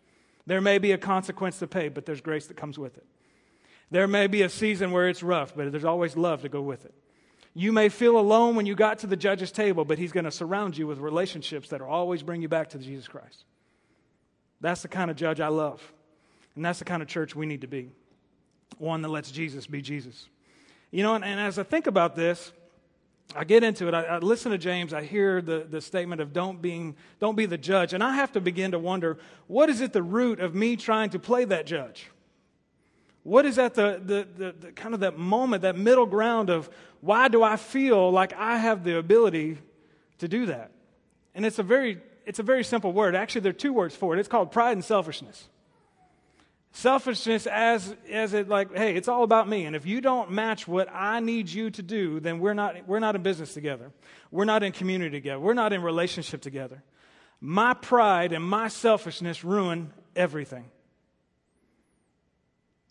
There 0.45 0.61
may 0.61 0.77
be 0.77 0.93
a 0.93 0.97
consequence 0.97 1.59
to 1.59 1.67
pay, 1.67 1.89
but 1.89 2.05
there's 2.05 2.21
grace 2.21 2.47
that 2.47 2.55
comes 2.55 2.79
with 2.79 2.97
it. 2.97 3.05
There 3.91 4.07
may 4.07 4.27
be 4.27 4.43
a 4.43 4.49
season 4.49 4.91
where 4.91 5.09
it's 5.09 5.23
rough, 5.23 5.53
but 5.55 5.71
there's 5.71 5.85
always 5.85 6.15
love 6.15 6.43
to 6.43 6.49
go 6.49 6.61
with 6.61 6.85
it. 6.85 6.93
You 7.57 7.71
may 7.71 7.89
feel 7.89 8.19
alone 8.19 8.55
when 8.55 8.67
you 8.67 8.75
got 8.75 8.99
to 8.99 9.07
the 9.07 9.17
judge's 9.17 9.51
table, 9.51 9.83
but 9.83 9.97
he's 9.97 10.11
going 10.11 10.25
to 10.25 10.31
surround 10.31 10.77
you 10.77 10.85
with 10.85 10.99
relationships 10.99 11.69
that 11.69 11.81
will 11.81 11.89
always 11.89 12.21
bring 12.21 12.43
you 12.43 12.47
back 12.47 12.69
to 12.69 12.77
Jesus 12.77 13.07
Christ. 13.07 13.45
That's 14.61 14.83
the 14.83 14.87
kind 14.87 15.09
of 15.09 15.17
judge 15.17 15.41
I 15.41 15.47
love. 15.47 15.81
And 16.55 16.63
that's 16.63 16.77
the 16.77 16.85
kind 16.85 17.01
of 17.01 17.07
church 17.07 17.35
we 17.35 17.47
need 17.47 17.61
to 17.61 17.67
be 17.67 17.89
one 18.77 19.01
that 19.01 19.07
lets 19.07 19.31
Jesus 19.31 19.65
be 19.65 19.81
Jesus. 19.81 20.29
You 20.91 21.01
know, 21.01 21.15
and, 21.15 21.25
and 21.25 21.39
as 21.39 21.57
I 21.57 21.63
think 21.63 21.87
about 21.87 22.15
this, 22.15 22.51
I 23.35 23.43
get 23.43 23.63
into 23.63 23.87
it. 23.87 23.95
I, 23.95 24.03
I, 24.03 24.17
listen 24.19 24.51
to 24.51 24.59
James. 24.59 24.93
I 24.93 25.01
hear 25.01 25.41
the, 25.41 25.65
the 25.67 25.81
statement 25.81 26.21
of 26.21 26.33
don't, 26.33 26.61
being, 26.61 26.95
don't 27.19 27.35
be 27.35 27.47
the 27.47 27.57
judge. 27.57 27.91
And 27.91 28.03
I 28.03 28.13
have 28.17 28.33
to 28.33 28.39
begin 28.39 28.69
to 28.69 28.79
wonder 28.79 29.17
what 29.47 29.67
is 29.71 29.81
at 29.81 29.93
the 29.93 30.03
root 30.03 30.39
of 30.39 30.53
me 30.53 30.75
trying 30.75 31.09
to 31.09 31.17
play 31.17 31.43
that 31.45 31.65
judge? 31.65 32.11
What 33.27 33.45
is 33.45 33.59
at 33.59 33.73
the, 33.73 34.01
the, 34.01 34.25
the, 34.37 34.51
the, 34.53 34.71
kind 34.71 34.93
of 34.93 35.01
that 35.01 35.17
moment, 35.17 35.63
that 35.63 35.77
middle 35.77 36.05
ground 36.05 36.49
of 36.49 36.69
why 37.01 37.27
do 37.27 37.43
I 37.43 37.57
feel 37.57 38.09
like 38.09 38.31
I 38.31 38.55
have 38.55 38.85
the 38.85 38.97
ability 38.97 39.57
to 40.19 40.29
do 40.29 40.45
that? 40.45 40.71
And 41.35 41.45
it's 41.45 41.59
a 41.59 41.63
very, 41.63 41.99
it's 42.25 42.39
a 42.39 42.43
very 42.43 42.63
simple 42.63 42.93
word. 42.93 43.15
Actually, 43.15 43.41
there 43.41 43.49
are 43.49 43.53
two 43.53 43.73
words 43.73 43.97
for 43.97 44.15
it. 44.15 44.19
It's 44.21 44.29
called 44.29 44.53
pride 44.53 44.77
and 44.77 44.85
selfishness. 44.85 45.49
Selfishness 46.71 47.47
as, 47.47 47.93
as 48.09 48.33
it 48.33 48.47
like, 48.47 48.73
hey, 48.73 48.95
it's 48.95 49.09
all 49.09 49.23
about 49.23 49.49
me. 49.49 49.65
And 49.65 49.75
if 49.75 49.85
you 49.85 49.99
don't 49.99 50.31
match 50.31 50.65
what 50.65 50.87
I 50.89 51.19
need 51.19 51.49
you 51.49 51.69
to 51.71 51.83
do, 51.83 52.21
then 52.21 52.39
we're 52.39 52.53
not, 52.53 52.87
we're 52.87 52.99
not 52.99 53.17
in 53.17 53.23
business 53.23 53.53
together. 53.53 53.91
We're 54.31 54.45
not 54.45 54.63
in 54.63 54.71
community 54.71 55.17
together. 55.17 55.41
We're 55.41 55.53
not 55.53 55.73
in 55.73 55.81
relationship 55.81 56.41
together. 56.41 56.81
My 57.41 57.73
pride 57.73 58.31
and 58.31 58.41
my 58.41 58.69
selfishness 58.69 59.43
ruin 59.43 59.91
everything 60.15 60.71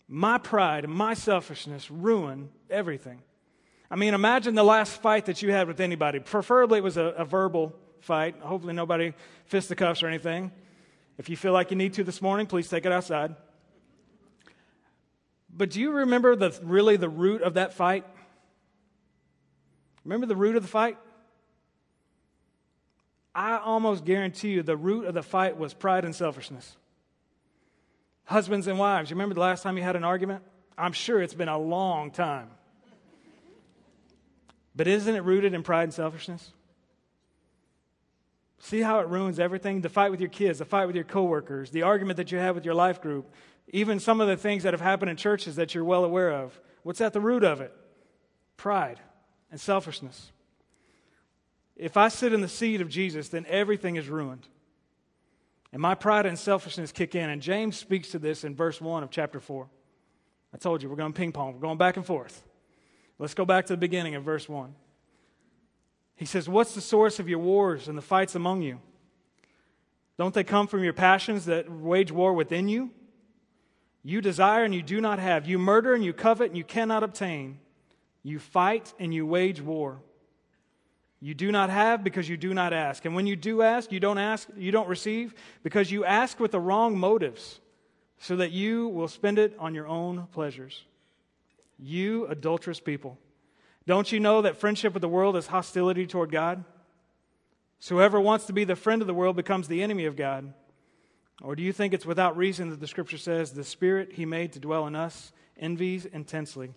my 0.07 0.37
pride 0.37 0.83
and 0.83 0.93
my 0.93 1.13
selfishness 1.13 1.91
ruin 1.91 2.49
everything. 2.69 3.21
I 3.89 3.95
mean, 3.95 4.13
imagine 4.13 4.55
the 4.55 4.63
last 4.63 5.01
fight 5.01 5.25
that 5.25 5.41
you 5.41 5.51
had 5.51 5.67
with 5.67 5.79
anybody. 5.79 6.19
Preferably, 6.19 6.79
it 6.79 6.83
was 6.83 6.97
a, 6.97 7.05
a 7.05 7.25
verbal 7.25 7.73
fight. 8.01 8.35
Hopefully, 8.39 8.73
nobody 8.73 9.13
fisticuffs 9.45 10.03
or 10.03 10.07
anything. 10.07 10.51
If 11.17 11.29
you 11.29 11.37
feel 11.37 11.53
like 11.53 11.71
you 11.71 11.77
need 11.77 11.93
to 11.93 12.03
this 12.03 12.21
morning, 12.21 12.47
please 12.47 12.69
take 12.69 12.85
it 12.85 12.91
outside. 12.91 13.35
But 15.49 15.71
do 15.71 15.81
you 15.81 15.91
remember 15.91 16.35
the, 16.35 16.57
really 16.61 16.97
the 16.97 17.09
root 17.09 17.41
of 17.41 17.55
that 17.55 17.73
fight? 17.73 18.05
Remember 20.03 20.27
the 20.27 20.35
root 20.35 20.55
of 20.55 20.61
the 20.61 20.69
fight? 20.69 20.97
I 23.33 23.57
almost 23.57 24.05
guarantee 24.05 24.49
you 24.49 24.63
the 24.63 24.77
root 24.77 25.05
of 25.05 25.13
the 25.13 25.23
fight 25.23 25.57
was 25.57 25.73
pride 25.73 26.05
and 26.05 26.15
selfishness. 26.15 26.75
Husbands 28.27 28.67
and 28.67 28.77
wives, 28.77 29.09
you 29.09 29.15
remember 29.15 29.35
the 29.35 29.41
last 29.41 29.63
time 29.63 29.77
you 29.77 29.83
had 29.83 29.95
an 29.95 30.03
argument? 30.03 30.43
I'm 30.77 30.91
sure 30.91 31.21
it's 31.21 31.33
been 31.33 31.47
a 31.47 31.57
long 31.57 32.11
time. 32.11 32.49
But 34.75 34.85
isn't 34.87 35.15
it 35.15 35.23
rooted 35.23 35.53
in 35.53 35.63
pride 35.63 35.83
and 35.83 35.93
selfishness? 35.93 36.51
See 38.59 38.81
how 38.81 38.99
it 38.99 39.07
ruins 39.07 39.39
everything? 39.39 39.79
The 39.79 39.87
fight 39.87 40.11
with 40.11 40.19
your 40.19 40.29
kids, 40.29 40.59
the 40.59 40.65
fight 40.65 40.87
with 40.87 40.95
your 40.95 41.05
coworkers, 41.05 41.71
the 41.71 41.83
argument 41.83 42.17
that 42.17 42.31
you 42.31 42.37
have 42.37 42.53
with 42.53 42.65
your 42.65 42.73
life 42.73 43.01
group, 43.01 43.31
even 43.69 43.97
some 43.97 44.19
of 44.19 44.27
the 44.27 44.35
things 44.35 44.63
that 44.63 44.73
have 44.73 44.81
happened 44.81 45.09
in 45.09 45.15
churches 45.15 45.55
that 45.55 45.73
you're 45.73 45.85
well 45.85 46.03
aware 46.03 46.31
of. 46.31 46.59
What's 46.83 46.99
at 46.99 47.13
the 47.13 47.21
root 47.21 47.45
of 47.45 47.61
it? 47.61 47.73
Pride 48.57 48.99
and 49.51 49.59
selfishness. 49.59 50.33
If 51.77 51.95
I 51.95 52.09
sit 52.09 52.33
in 52.33 52.41
the 52.41 52.49
seat 52.49 52.81
of 52.81 52.89
Jesus, 52.89 53.29
then 53.29 53.45
everything 53.47 53.95
is 53.95 54.09
ruined. 54.09 54.47
And 55.71 55.81
my 55.81 55.95
pride 55.95 56.25
and 56.25 56.39
selfishness 56.39 56.91
kick 56.91 57.15
in. 57.15 57.29
And 57.29 57.41
James 57.41 57.77
speaks 57.77 58.09
to 58.11 58.19
this 58.19 58.43
in 58.43 58.55
verse 58.55 58.79
1 58.79 59.03
of 59.03 59.09
chapter 59.09 59.39
4. 59.39 59.67
I 60.53 60.57
told 60.57 60.81
you, 60.81 60.89
we're 60.89 60.95
going 60.95 61.13
ping 61.13 61.31
pong. 61.31 61.53
We're 61.53 61.59
going 61.59 61.77
back 61.77 61.97
and 61.97 62.05
forth. 62.05 62.43
Let's 63.19 63.33
go 63.33 63.45
back 63.45 63.65
to 63.65 63.73
the 63.73 63.77
beginning 63.77 64.15
of 64.15 64.23
verse 64.23 64.47
1. 64.47 64.73
He 66.15 66.25
says, 66.25 66.47
What's 66.47 66.73
the 66.73 66.81
source 66.81 67.19
of 67.19 67.27
your 67.27 67.39
wars 67.39 67.87
and 67.87 67.97
the 67.97 68.01
fights 68.01 68.35
among 68.35 68.61
you? 68.61 68.79
Don't 70.17 70.33
they 70.33 70.43
come 70.43 70.67
from 70.67 70.83
your 70.83 70.93
passions 70.93 71.45
that 71.45 71.71
wage 71.71 72.11
war 72.11 72.33
within 72.33 72.67
you? 72.67 72.91
You 74.03 74.21
desire 74.21 74.63
and 74.63 74.73
you 74.73 74.81
do 74.81 75.01
not 75.01 75.19
have. 75.19 75.47
You 75.47 75.59
murder 75.59 75.93
and 75.93 76.03
you 76.03 76.13
covet 76.13 76.47
and 76.47 76.57
you 76.57 76.63
cannot 76.63 77.03
obtain. 77.03 77.59
You 78.23 78.39
fight 78.39 78.93
and 78.99 79.13
you 79.13 79.25
wage 79.25 79.61
war. 79.61 79.99
You 81.19 81.33
do 81.33 81.51
not 81.51 81.69
have 81.69 82.03
because 82.03 82.29
you 82.29 82.37
do 82.37 82.53
not 82.53 82.73
ask. 82.73 83.05
And 83.05 83.15
when 83.15 83.25
you 83.25 83.35
do 83.35 83.61
ask, 83.61 83.91
you 83.91 83.99
don't 83.99 84.19
ask, 84.19 84.47
you 84.55 84.71
don't 84.71 84.87
receive 84.87 85.33
because 85.63 85.91
you 85.91 86.05
ask 86.05 86.39
with 86.39 86.51
the 86.51 86.59
wrong 86.59 86.97
motives 86.97 87.59
so 88.19 88.35
that 88.35 88.51
you 88.51 88.87
will 88.89 89.07
spend 89.07 89.39
it 89.39 89.55
on 89.59 89.73
your 89.73 89.87
own 89.87 90.27
pleasures. 90.31 90.83
You 91.79 92.27
adulterous 92.27 92.79
people. 92.79 93.17
Don't 93.85 94.11
you 94.11 94.19
know 94.19 94.41
that 94.41 94.57
friendship 94.57 94.93
with 94.93 95.01
the 95.01 95.07
world 95.07 95.37
is 95.37 95.47
hostility 95.47 96.05
toward 96.05 96.31
God? 96.31 96.63
So 97.79 97.95
whoever 97.95 98.19
wants 98.19 98.45
to 98.45 98.53
be 98.53 98.63
the 98.63 98.75
friend 98.75 99.01
of 99.01 99.07
the 99.07 99.13
world 99.13 99.35
becomes 99.35 99.67
the 99.67 99.81
enemy 99.81 100.05
of 100.05 100.15
God. 100.15 100.53
Or 101.41 101.55
do 101.55 101.63
you 101.63 101.71
think 101.71 101.93
it's 101.93 102.05
without 102.05 102.35
reason 102.35 102.69
that 102.69 102.79
the 102.79 102.87
scripture 102.87 103.17
says 103.17 103.51
the 103.51 103.63
spirit 103.63 104.13
he 104.13 104.25
made 104.25 104.53
to 104.53 104.59
dwell 104.59 104.87
in 104.87 104.95
us 104.95 105.31
envies 105.57 106.05
intensely? 106.05 106.73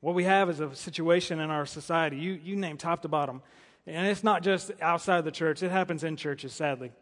What 0.00 0.14
we 0.14 0.24
have 0.24 0.48
is 0.48 0.60
a 0.60 0.74
situation 0.74 1.40
in 1.40 1.50
our 1.50 1.66
society, 1.66 2.16
you, 2.16 2.32
you 2.32 2.56
name 2.56 2.76
top 2.76 3.02
to 3.02 3.08
bottom. 3.08 3.42
And 3.86 4.06
it's 4.06 4.22
not 4.22 4.42
just 4.42 4.70
outside 4.80 5.24
the 5.24 5.30
church, 5.30 5.62
it 5.62 5.70
happens 5.70 6.04
in 6.04 6.16
churches, 6.16 6.52
sadly. 6.52 6.92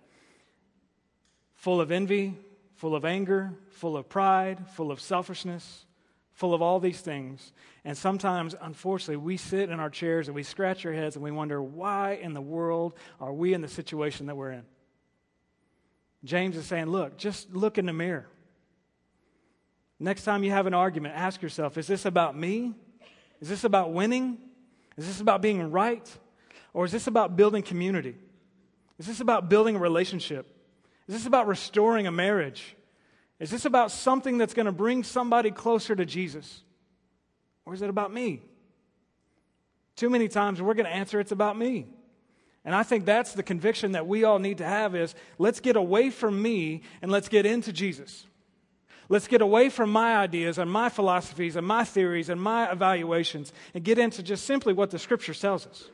Full 1.55 1.81
of 1.81 1.91
envy, 1.91 2.37
full 2.75 2.95
of 2.95 3.05
anger, 3.05 3.55
full 3.71 3.97
of 3.97 4.09
pride, 4.09 4.69
full 4.71 4.91
of 4.91 5.01
selfishness, 5.01 5.85
full 6.33 6.55
of 6.55 6.63
all 6.63 6.79
these 6.81 7.01
things. 7.01 7.53
And 7.85 7.97
sometimes, 7.97 8.55
unfortunately, 8.61 9.17
we 9.17 9.37
sit 9.37 9.71
in 9.71 9.81
our 9.81 9.91
chairs 9.91 10.29
and 10.29 10.35
we 10.35 10.43
scratch 10.43 10.87
our 10.87 10.93
heads 10.93 11.17
and 11.17 11.25
we 11.25 11.31
wonder, 11.31 11.63
why 11.63 12.19
in 12.23 12.35
the 12.35 12.41
world 12.41 12.95
are 13.21 13.33
we 13.33 13.53
in 13.53 13.63
the 13.63 13.69
situation 13.69 14.27
that 14.27 14.37
we're 14.37 14.53
in? 14.53 14.65
James 16.25 16.57
is 16.57 16.67
saying, 16.67 16.87
look, 16.87 17.17
just 17.19 17.53
look 17.55 17.79
in 17.79 17.87
the 17.87 17.93
mirror. 17.93 18.27
Next 19.99 20.25
time 20.25 20.45
you 20.45 20.51
have 20.51 20.67
an 20.67 20.75
argument, 20.75 21.15
ask 21.17 21.41
yourself, 21.41 21.79
is 21.79 21.87
this 21.87 22.05
about 22.05 22.37
me 22.37 22.75
is 23.41 23.49
this 23.49 23.65
about 23.65 23.93
winning? 23.93 24.39
Is 24.97 25.07
this 25.07 25.21
about 25.21 25.43
being 25.43 25.71
right? 25.71 26.09
Or 26.73 26.85
is 26.85 26.93
this 26.93 27.07
about 27.07 27.37
building 27.37 27.63
community? 27.63 28.17
Is 28.99 29.07
this 29.07 29.21
about 29.21 29.49
building 29.49 29.77
a 29.77 29.79
relationship? 29.79 30.47
Is 31.09 31.15
this 31.15 31.27
about 31.27 31.47
restoring 31.47 32.07
a 32.07 32.13
marriage? 32.13 32.77
Is 33.39 33.51
this 33.51 33.65
about 33.65 33.91
something 33.91 34.39
that's 34.39 34.55
going 34.55 34.67
to 34.67 34.73
bring 34.73 35.05
somebody 35.05 35.51
closer 35.51 35.95
to 35.95 36.07
Jesus? 36.07 36.63
Or 37.65 37.75
is 37.75 37.83
it 37.83 37.91
about 37.91 38.13
me? 38.13 38.43
Too 39.97 40.11
many 40.11 40.29
times 40.29 40.61
we're 40.61 40.75
going 40.75 40.87
to 40.87 40.95
answer 40.95 41.21
it's 41.21 41.33
about 41.33 41.59
me. 41.59 41.87
And 42.65 42.75
I 42.75 42.83
think 42.83 43.05
that's 43.05 43.33
the 43.33 43.43
conviction 43.43 43.93
that 43.93 44.07
we 44.07 44.25
all 44.25 44.39
need 44.39 44.59
to 44.59 44.65
have 44.65 44.95
is 44.97 45.15
let's 45.39 45.61
get 45.61 45.77
away 45.77 46.11
from 46.11 46.41
me 46.41 46.83
and 47.01 47.11
let's 47.11 47.29
get 47.29 47.47
into 47.47 47.73
Jesus. 47.73 48.27
Let's 49.09 49.29
get 49.29 49.41
away 49.41 49.69
from 49.69 49.91
my 49.91 50.17
ideas 50.17 50.59
and 50.59 50.71
my 50.71 50.89
philosophies 50.89 51.57
and 51.57 51.67
my 51.67 51.85
theories 51.85 52.29
and 52.29 52.41
my 52.41 52.71
evaluations 52.71 53.53
and 53.73 53.85
get 53.85 53.99
into 53.99 54.23
just 54.23 54.45
simply 54.45 54.73
what 54.73 54.91
the 54.91 54.99
scripture 54.99 55.35
tells 55.35 55.67
us. 55.67 55.89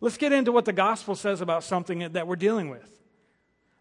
Let's 0.00 0.18
get 0.18 0.32
into 0.32 0.52
what 0.52 0.66
the 0.66 0.72
gospel 0.72 1.14
says 1.14 1.40
about 1.40 1.64
something 1.64 2.00
that 2.12 2.26
we're 2.26 2.36
dealing 2.36 2.68
with. 2.68 2.92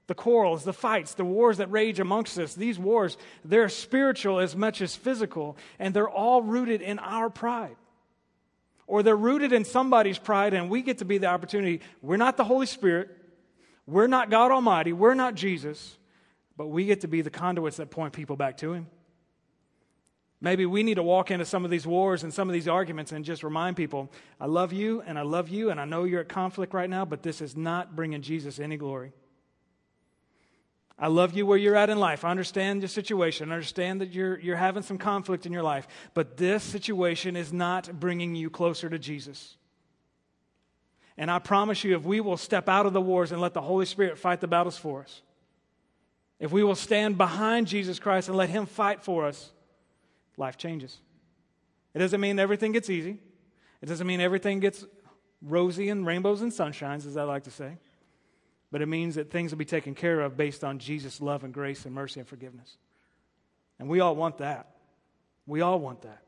The 0.07 0.15
quarrels, 0.15 0.63
the 0.63 0.71
fights, 0.71 1.15
the 1.15 1.25
wars 1.25 1.57
that 1.57 1.71
rage 1.71 1.99
amongst 1.99 2.37
us, 2.37 2.53
these 2.53 2.79
wars, 2.79 3.17
they're 3.43 3.69
spiritual 3.69 4.39
as 4.39 4.55
much 4.55 4.81
as 4.81 4.95
physical, 4.95 5.57
and 5.79 5.93
they're 5.93 6.09
all 6.09 6.43
rooted 6.43 6.81
in 6.81 6.99
our 6.99 7.29
pride. 7.29 7.75
Or 8.87 9.01
they're 9.01 9.15
rooted 9.15 9.51
in 9.51 9.65
somebody's 9.65 10.19
pride, 10.19 10.53
and 10.53 10.69
we 10.69 10.83
get 10.83 10.99
to 10.99 11.05
be 11.05 11.17
the 11.17 11.27
opportunity. 11.27 11.81
We're 12.03 12.17
not 12.17 12.37
the 12.37 12.43
Holy 12.43 12.67
Spirit. 12.67 13.09
We're 13.87 14.07
not 14.07 14.29
God 14.29 14.51
Almighty. 14.51 14.93
We're 14.93 15.15
not 15.15 15.33
Jesus. 15.33 15.97
But 16.57 16.67
we 16.67 16.85
get 16.85 17.01
to 17.01 17.07
be 17.07 17.21
the 17.21 17.29
conduits 17.29 17.77
that 17.77 17.91
point 17.91 18.13
people 18.13 18.35
back 18.35 18.57
to 18.57 18.73
Him. 18.73 18.87
Maybe 20.41 20.65
we 20.65 20.83
need 20.83 20.95
to 20.95 21.03
walk 21.03 21.31
into 21.31 21.45
some 21.45 21.65
of 21.65 21.71
these 21.71 21.87
wars 21.87 22.23
and 22.23 22.33
some 22.33 22.49
of 22.49 22.53
these 22.53 22.67
arguments 22.67 23.11
and 23.11 23.25
just 23.25 23.43
remind 23.43 23.77
people 23.77 24.11
I 24.39 24.45
love 24.45 24.73
you 24.73 25.01
and 25.01 25.17
I 25.17 25.23
love 25.23 25.49
you 25.49 25.69
and 25.69 25.79
I 25.79 25.85
know 25.85 26.03
you're 26.03 26.21
at 26.21 26.29
conflict 26.29 26.73
right 26.73 26.89
now, 26.89 27.05
but 27.05 27.23
this 27.23 27.41
is 27.41 27.55
not 27.55 27.95
bringing 27.95 28.21
Jesus 28.21 28.59
any 28.59 28.77
glory. 28.77 29.13
I 30.97 31.07
love 31.07 31.33
you 31.33 31.45
where 31.45 31.57
you're 31.57 31.75
at 31.75 31.89
in 31.89 31.99
life. 31.99 32.23
I 32.23 32.31
understand 32.31 32.81
your 32.81 32.87
situation. 32.87 33.51
I 33.51 33.55
understand 33.55 33.99
that 33.99 34.13
you're, 34.13 34.39
you're 34.39 34.55
having 34.55 34.83
some 34.83 34.97
conflict 34.97 35.45
in 35.45 35.51
your 35.51 35.63
life. 35.63 35.87
But 36.13 36.37
this 36.37 36.63
situation 36.63 37.35
is 37.35 37.51
not 37.51 37.99
bringing 37.99 38.33
you 38.35 38.49
closer 38.49 38.89
to 38.89 38.97
Jesus. 38.97 39.57
And 41.17 41.29
I 41.29 41.39
promise 41.39 41.83
you, 41.83 41.95
if 41.95 42.03
we 42.03 42.21
will 42.21 42.37
step 42.37 42.69
out 42.69 42.85
of 42.85 42.93
the 42.93 43.01
wars 43.01 43.31
and 43.33 43.41
let 43.41 43.53
the 43.53 43.61
Holy 43.61 43.85
Spirit 43.85 44.17
fight 44.17 44.39
the 44.39 44.47
battles 44.47 44.77
for 44.77 45.01
us, 45.01 45.21
if 46.39 46.51
we 46.51 46.63
will 46.63 46.75
stand 46.75 47.17
behind 47.17 47.67
Jesus 47.67 47.99
Christ 47.99 48.27
and 48.27 48.37
let 48.37 48.49
Him 48.49 48.65
fight 48.65 49.03
for 49.03 49.25
us, 49.25 49.51
life 50.37 50.57
changes. 50.57 50.97
It 51.93 51.99
doesn't 51.99 52.19
mean 52.19 52.39
everything 52.39 52.71
gets 52.71 52.89
easy. 52.89 53.19
It 53.81 53.85
doesn't 53.85 54.05
mean 54.05 54.19
everything 54.19 54.59
gets 54.59 54.85
rosy 55.41 55.89
and 55.89 56.05
rainbows 56.05 56.41
and 56.41 56.51
sunshines, 56.51 57.05
as 57.05 57.17
I 57.17 57.23
like 57.23 57.43
to 57.43 57.51
say. 57.51 57.77
But 58.71 58.81
it 58.81 58.87
means 58.87 59.15
that 59.15 59.31
things 59.31 59.51
will 59.51 59.57
be 59.57 59.65
taken 59.65 59.95
care 59.95 60.19
of 60.21 60.35
based 60.35 60.63
on 60.63 60.79
Jesus' 60.79 61.21
love 61.21 61.43
and 61.43 61.53
grace 61.53 61.85
and 61.85 61.93
mercy 61.93 62.19
and 62.19 62.27
forgiveness. 62.27 62.77
And 63.79 63.87
we 63.87 63.99
all 63.99 64.15
want 64.15 64.39
that. 64.39 64.71
We 65.45 65.61
all 65.61 65.79
want 65.79 66.01
that. 66.01 66.23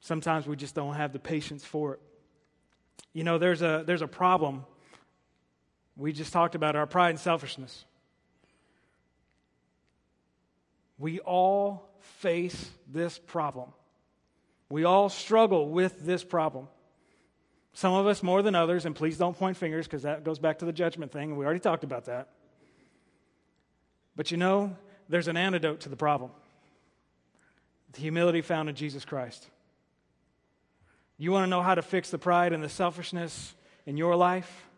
Sometimes 0.00 0.46
we 0.46 0.56
just 0.56 0.74
don't 0.74 0.94
have 0.94 1.12
the 1.12 1.18
patience 1.20 1.64
for 1.64 1.94
it. 1.94 2.00
You 3.12 3.22
know, 3.22 3.38
there's 3.38 3.62
a, 3.62 3.84
there's 3.86 4.02
a 4.02 4.08
problem. 4.08 4.64
We 5.96 6.12
just 6.12 6.32
talked 6.32 6.54
about 6.54 6.74
our 6.74 6.86
pride 6.86 7.10
and 7.10 7.20
selfishness. 7.20 7.84
We 11.02 11.18
all 11.18 11.90
face 12.20 12.70
this 12.86 13.18
problem. 13.18 13.70
We 14.68 14.84
all 14.84 15.08
struggle 15.08 15.68
with 15.68 16.06
this 16.06 16.22
problem. 16.22 16.68
Some 17.72 17.92
of 17.92 18.06
us 18.06 18.22
more 18.22 18.40
than 18.40 18.54
others, 18.54 18.86
and 18.86 18.94
please 18.94 19.18
don't 19.18 19.36
point 19.36 19.56
fingers 19.56 19.84
because 19.84 20.04
that 20.04 20.22
goes 20.22 20.38
back 20.38 20.60
to 20.60 20.64
the 20.64 20.72
judgment 20.72 21.10
thing, 21.10 21.30
and 21.30 21.36
we 21.36 21.44
already 21.44 21.58
talked 21.58 21.82
about 21.82 22.04
that. 22.04 22.28
But 24.14 24.30
you 24.30 24.36
know, 24.36 24.76
there's 25.08 25.26
an 25.26 25.36
antidote 25.36 25.80
to 25.80 25.88
the 25.88 25.96
problem. 25.96 26.30
The 27.94 28.00
humility 28.00 28.40
found 28.40 28.68
in 28.68 28.76
Jesus 28.76 29.04
Christ. 29.04 29.44
You 31.18 31.32
want 31.32 31.46
to 31.46 31.50
know 31.50 31.62
how 31.62 31.74
to 31.74 31.82
fix 31.82 32.10
the 32.10 32.18
pride 32.18 32.52
and 32.52 32.62
the 32.62 32.68
selfishness 32.68 33.56
in 33.86 33.96
your 33.96 34.14
life? 34.14 34.68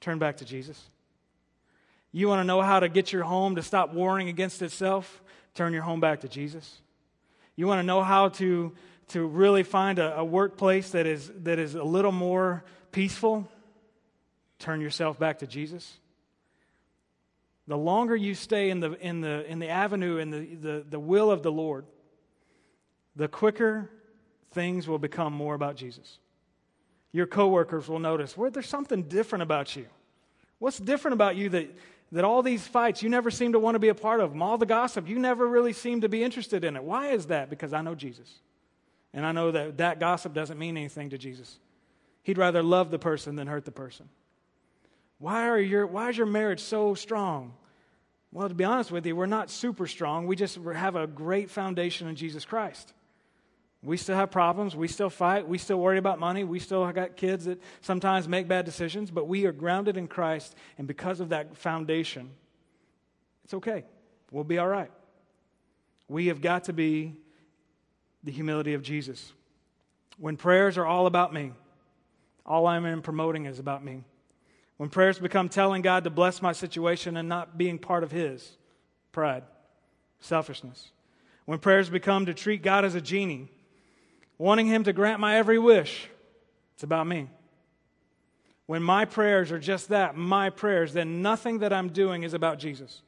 Turn 0.00 0.20
back 0.20 0.36
to 0.36 0.44
Jesus. 0.44 0.80
You 2.12 2.28
want 2.28 2.38
to 2.38 2.44
know 2.44 2.62
how 2.62 2.78
to 2.78 2.88
get 2.88 3.12
your 3.12 3.24
home 3.24 3.56
to 3.56 3.62
stop 3.64 3.92
warring 3.92 4.28
against 4.28 4.62
itself? 4.62 5.20
Turn 5.54 5.72
your 5.72 5.82
home 5.82 6.00
back 6.00 6.20
to 6.20 6.28
Jesus. 6.28 6.80
You 7.56 7.66
want 7.66 7.78
to 7.78 7.84
know 7.84 8.02
how 8.02 8.30
to, 8.30 8.72
to 9.08 9.26
really 9.26 9.62
find 9.62 9.98
a, 9.98 10.18
a 10.18 10.24
workplace 10.24 10.90
that 10.90 11.06
is, 11.06 11.30
that 11.42 11.58
is 11.58 11.74
a 11.74 11.84
little 11.84 12.12
more 12.12 12.64
peaceful? 12.90 13.48
Turn 14.58 14.80
yourself 14.80 15.18
back 15.18 15.38
to 15.38 15.46
Jesus. 15.46 15.98
The 17.66 17.78
longer 17.78 18.14
you 18.14 18.34
stay 18.34 18.70
in 18.70 18.80
the, 18.80 18.92
in 18.92 19.20
the, 19.20 19.50
in 19.50 19.58
the 19.58 19.68
avenue, 19.68 20.18
in 20.18 20.30
the, 20.30 20.54
the, 20.54 20.84
the 20.88 21.00
will 21.00 21.30
of 21.30 21.42
the 21.42 21.52
Lord, 21.52 21.86
the 23.16 23.28
quicker 23.28 23.90
things 24.50 24.86
will 24.86 24.98
become 24.98 25.32
more 25.32 25.54
about 25.54 25.76
Jesus. 25.76 26.18
Your 27.12 27.26
coworkers 27.26 27.88
will 27.88 28.00
notice, 28.00 28.36
well, 28.36 28.50
there's 28.50 28.68
something 28.68 29.04
different 29.04 29.42
about 29.42 29.76
you. 29.76 29.86
What's 30.64 30.78
different 30.78 31.12
about 31.12 31.36
you 31.36 31.50
that, 31.50 31.68
that 32.12 32.24
all 32.24 32.42
these 32.42 32.66
fights 32.66 33.02
you 33.02 33.10
never 33.10 33.30
seem 33.30 33.52
to 33.52 33.58
want 33.58 33.74
to 33.74 33.78
be 33.78 33.90
a 33.90 33.94
part 33.94 34.20
of 34.20 34.30
them? 34.30 34.40
All 34.40 34.56
the 34.56 34.64
gossip, 34.64 35.06
you 35.06 35.18
never 35.18 35.46
really 35.46 35.74
seem 35.74 36.00
to 36.00 36.08
be 36.08 36.24
interested 36.24 36.64
in 36.64 36.74
it. 36.74 36.82
Why 36.82 37.08
is 37.08 37.26
that? 37.26 37.50
Because 37.50 37.74
I 37.74 37.82
know 37.82 37.94
Jesus. 37.94 38.32
And 39.12 39.26
I 39.26 39.32
know 39.32 39.50
that 39.50 39.76
that 39.76 40.00
gossip 40.00 40.32
doesn't 40.32 40.58
mean 40.58 40.78
anything 40.78 41.10
to 41.10 41.18
Jesus. 41.18 41.58
He'd 42.22 42.38
rather 42.38 42.62
love 42.62 42.90
the 42.90 42.98
person 42.98 43.36
than 43.36 43.46
hurt 43.46 43.66
the 43.66 43.72
person. 43.72 44.08
Why, 45.18 45.50
are 45.50 45.60
your, 45.60 45.86
why 45.86 46.08
is 46.08 46.16
your 46.16 46.26
marriage 46.26 46.60
so 46.60 46.94
strong? 46.94 47.52
Well, 48.32 48.48
to 48.48 48.54
be 48.54 48.64
honest 48.64 48.90
with 48.90 49.04
you, 49.04 49.14
we're 49.14 49.26
not 49.26 49.50
super 49.50 49.86
strong. 49.86 50.26
We 50.26 50.34
just 50.34 50.56
have 50.56 50.96
a 50.96 51.06
great 51.06 51.50
foundation 51.50 52.08
in 52.08 52.16
Jesus 52.16 52.46
Christ. 52.46 52.94
We 53.84 53.98
still 53.98 54.16
have 54.16 54.30
problems. 54.30 54.74
We 54.74 54.88
still 54.88 55.10
fight. 55.10 55.46
We 55.46 55.58
still 55.58 55.78
worry 55.78 55.98
about 55.98 56.18
money. 56.18 56.42
We 56.42 56.58
still 56.58 56.90
got 56.90 57.16
kids 57.16 57.44
that 57.44 57.60
sometimes 57.82 58.26
make 58.26 58.48
bad 58.48 58.64
decisions, 58.64 59.10
but 59.10 59.28
we 59.28 59.44
are 59.44 59.52
grounded 59.52 59.98
in 59.98 60.08
Christ. 60.08 60.54
And 60.78 60.88
because 60.88 61.20
of 61.20 61.28
that 61.28 61.56
foundation, 61.56 62.30
it's 63.44 63.52
okay. 63.54 63.84
We'll 64.30 64.44
be 64.44 64.58
all 64.58 64.68
right. 64.68 64.90
We 66.08 66.26
have 66.26 66.40
got 66.40 66.64
to 66.64 66.72
be 66.72 67.14
the 68.22 68.32
humility 68.32 68.72
of 68.72 68.82
Jesus. 68.82 69.32
When 70.18 70.36
prayers 70.36 70.78
are 70.78 70.86
all 70.86 71.06
about 71.06 71.34
me, 71.34 71.52
all 72.46 72.66
I'm 72.66 73.02
promoting 73.02 73.44
is 73.44 73.58
about 73.58 73.84
me. 73.84 74.04
When 74.78 74.88
prayers 74.88 75.18
become 75.18 75.48
telling 75.48 75.82
God 75.82 76.04
to 76.04 76.10
bless 76.10 76.40
my 76.40 76.52
situation 76.52 77.16
and 77.16 77.28
not 77.28 77.58
being 77.58 77.78
part 77.78 78.02
of 78.02 78.10
His, 78.10 78.56
pride, 79.12 79.44
selfishness. 80.20 80.90
When 81.44 81.58
prayers 81.58 81.90
become 81.90 82.26
to 82.26 82.34
treat 82.34 82.62
God 82.62 82.84
as 82.84 82.94
a 82.94 83.00
genie, 83.00 83.50
wanting 84.38 84.66
Him 84.66 84.84
to 84.84 84.92
grant 84.92 85.20
my 85.20 85.36
every 85.36 85.58
wish, 85.58 86.08
it's 86.74 86.82
about 86.82 87.06
me. 87.06 87.28
When 88.66 88.82
my 88.82 89.04
prayers 89.04 89.52
are 89.52 89.58
just 89.58 89.88
that, 89.88 90.16
my 90.16 90.50
prayers, 90.50 90.92
then 90.92 91.22
nothing 91.22 91.58
that 91.58 91.72
I'm 91.72 91.90
doing 91.90 92.22
is 92.22 92.32
about 92.32 92.58
Jesus. 92.58 93.02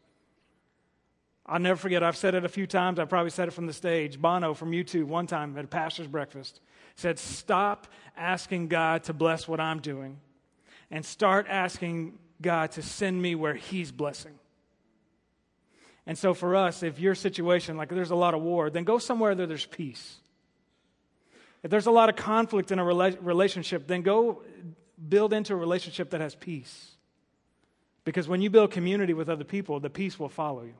I'll 1.46 1.60
never 1.60 1.76
forget, 1.76 2.02
I've 2.02 2.16
said 2.16 2.34
it 2.34 2.44
a 2.44 2.48
few 2.48 2.66
times. 2.66 2.98
I 2.98 3.04
probably 3.04 3.30
said 3.30 3.48
it 3.48 3.52
from 3.52 3.66
the 3.66 3.72
stage. 3.72 4.20
Bono 4.20 4.52
from 4.52 4.72
U2, 4.72 5.04
one 5.04 5.26
time 5.26 5.56
at 5.56 5.64
a 5.64 5.68
pastor's 5.68 6.08
breakfast, 6.08 6.60
said, 6.96 7.18
Stop 7.18 7.86
asking 8.16 8.68
God 8.68 9.04
to 9.04 9.12
bless 9.12 9.46
what 9.46 9.60
I'm 9.60 9.80
doing 9.80 10.18
and 10.90 11.04
start 11.04 11.46
asking 11.48 12.18
God 12.42 12.72
to 12.72 12.82
send 12.82 13.20
me 13.20 13.34
where 13.34 13.54
He's 13.54 13.92
blessing. 13.92 14.34
And 16.04 16.18
so, 16.18 16.34
for 16.34 16.54
us, 16.54 16.82
if 16.82 16.98
your 17.00 17.14
situation, 17.14 17.76
like 17.76 17.88
there's 17.88 18.10
a 18.10 18.16
lot 18.16 18.34
of 18.34 18.42
war, 18.42 18.68
then 18.68 18.84
go 18.84 18.98
somewhere 18.98 19.34
where 19.34 19.46
there's 19.46 19.66
peace. 19.66 20.16
If 21.66 21.70
there's 21.70 21.86
a 21.86 21.90
lot 21.90 22.08
of 22.08 22.14
conflict 22.14 22.70
in 22.70 22.78
a 22.78 22.84
rela- 22.84 23.18
relationship, 23.20 23.88
then 23.88 24.02
go 24.02 24.44
build 25.08 25.32
into 25.32 25.52
a 25.52 25.56
relationship 25.56 26.10
that 26.10 26.20
has 26.20 26.32
peace. 26.32 26.92
Because 28.04 28.28
when 28.28 28.40
you 28.40 28.50
build 28.50 28.70
community 28.70 29.14
with 29.14 29.28
other 29.28 29.42
people, 29.42 29.80
the 29.80 29.90
peace 29.90 30.16
will 30.16 30.28
follow 30.28 30.62
you 30.62 30.74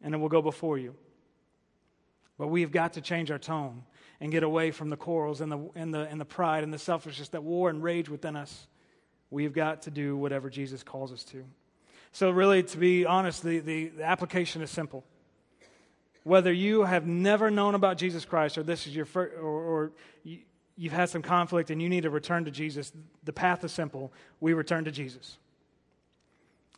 and 0.00 0.14
it 0.14 0.18
will 0.18 0.28
go 0.28 0.40
before 0.42 0.78
you. 0.78 0.94
But 2.38 2.46
we've 2.46 2.70
got 2.70 2.92
to 2.92 3.00
change 3.00 3.32
our 3.32 3.38
tone 3.40 3.82
and 4.20 4.30
get 4.30 4.44
away 4.44 4.70
from 4.70 4.90
the 4.90 4.96
quarrels 4.96 5.40
and 5.40 5.50
the, 5.50 5.58
and 5.74 5.92
the, 5.92 6.02
and 6.02 6.20
the 6.20 6.24
pride 6.24 6.62
and 6.62 6.72
the 6.72 6.78
selfishness 6.78 7.30
that 7.30 7.42
war 7.42 7.68
and 7.68 7.82
rage 7.82 8.08
within 8.08 8.36
us. 8.36 8.68
We've 9.30 9.52
got 9.52 9.82
to 9.82 9.90
do 9.90 10.16
whatever 10.16 10.48
Jesus 10.50 10.84
calls 10.84 11.12
us 11.12 11.24
to. 11.24 11.44
So, 12.12 12.30
really, 12.30 12.62
to 12.62 12.78
be 12.78 13.04
honest, 13.04 13.42
the, 13.42 13.58
the, 13.58 13.88
the 13.88 14.04
application 14.04 14.62
is 14.62 14.70
simple. 14.70 15.02
Whether 16.26 16.52
you 16.52 16.82
have 16.82 17.06
never 17.06 17.50
known 17.50 17.76
about 17.76 17.98
Jesus 17.98 18.24
Christ 18.24 18.58
or 18.58 18.64
this 18.64 18.86
is 18.88 18.96
your 18.96 19.04
first, 19.04 19.36
or, 19.36 19.44
or 19.44 19.92
you, 20.24 20.38
you've 20.76 20.92
had 20.92 21.08
some 21.08 21.22
conflict 21.22 21.70
and 21.70 21.80
you 21.80 21.88
need 21.88 22.02
to 22.02 22.10
return 22.10 22.44
to 22.46 22.50
Jesus, 22.50 22.92
the 23.22 23.32
path 23.32 23.62
is 23.62 23.70
simple. 23.70 24.12
We 24.40 24.52
return 24.52 24.84
to 24.86 24.90
Jesus. 24.90 25.38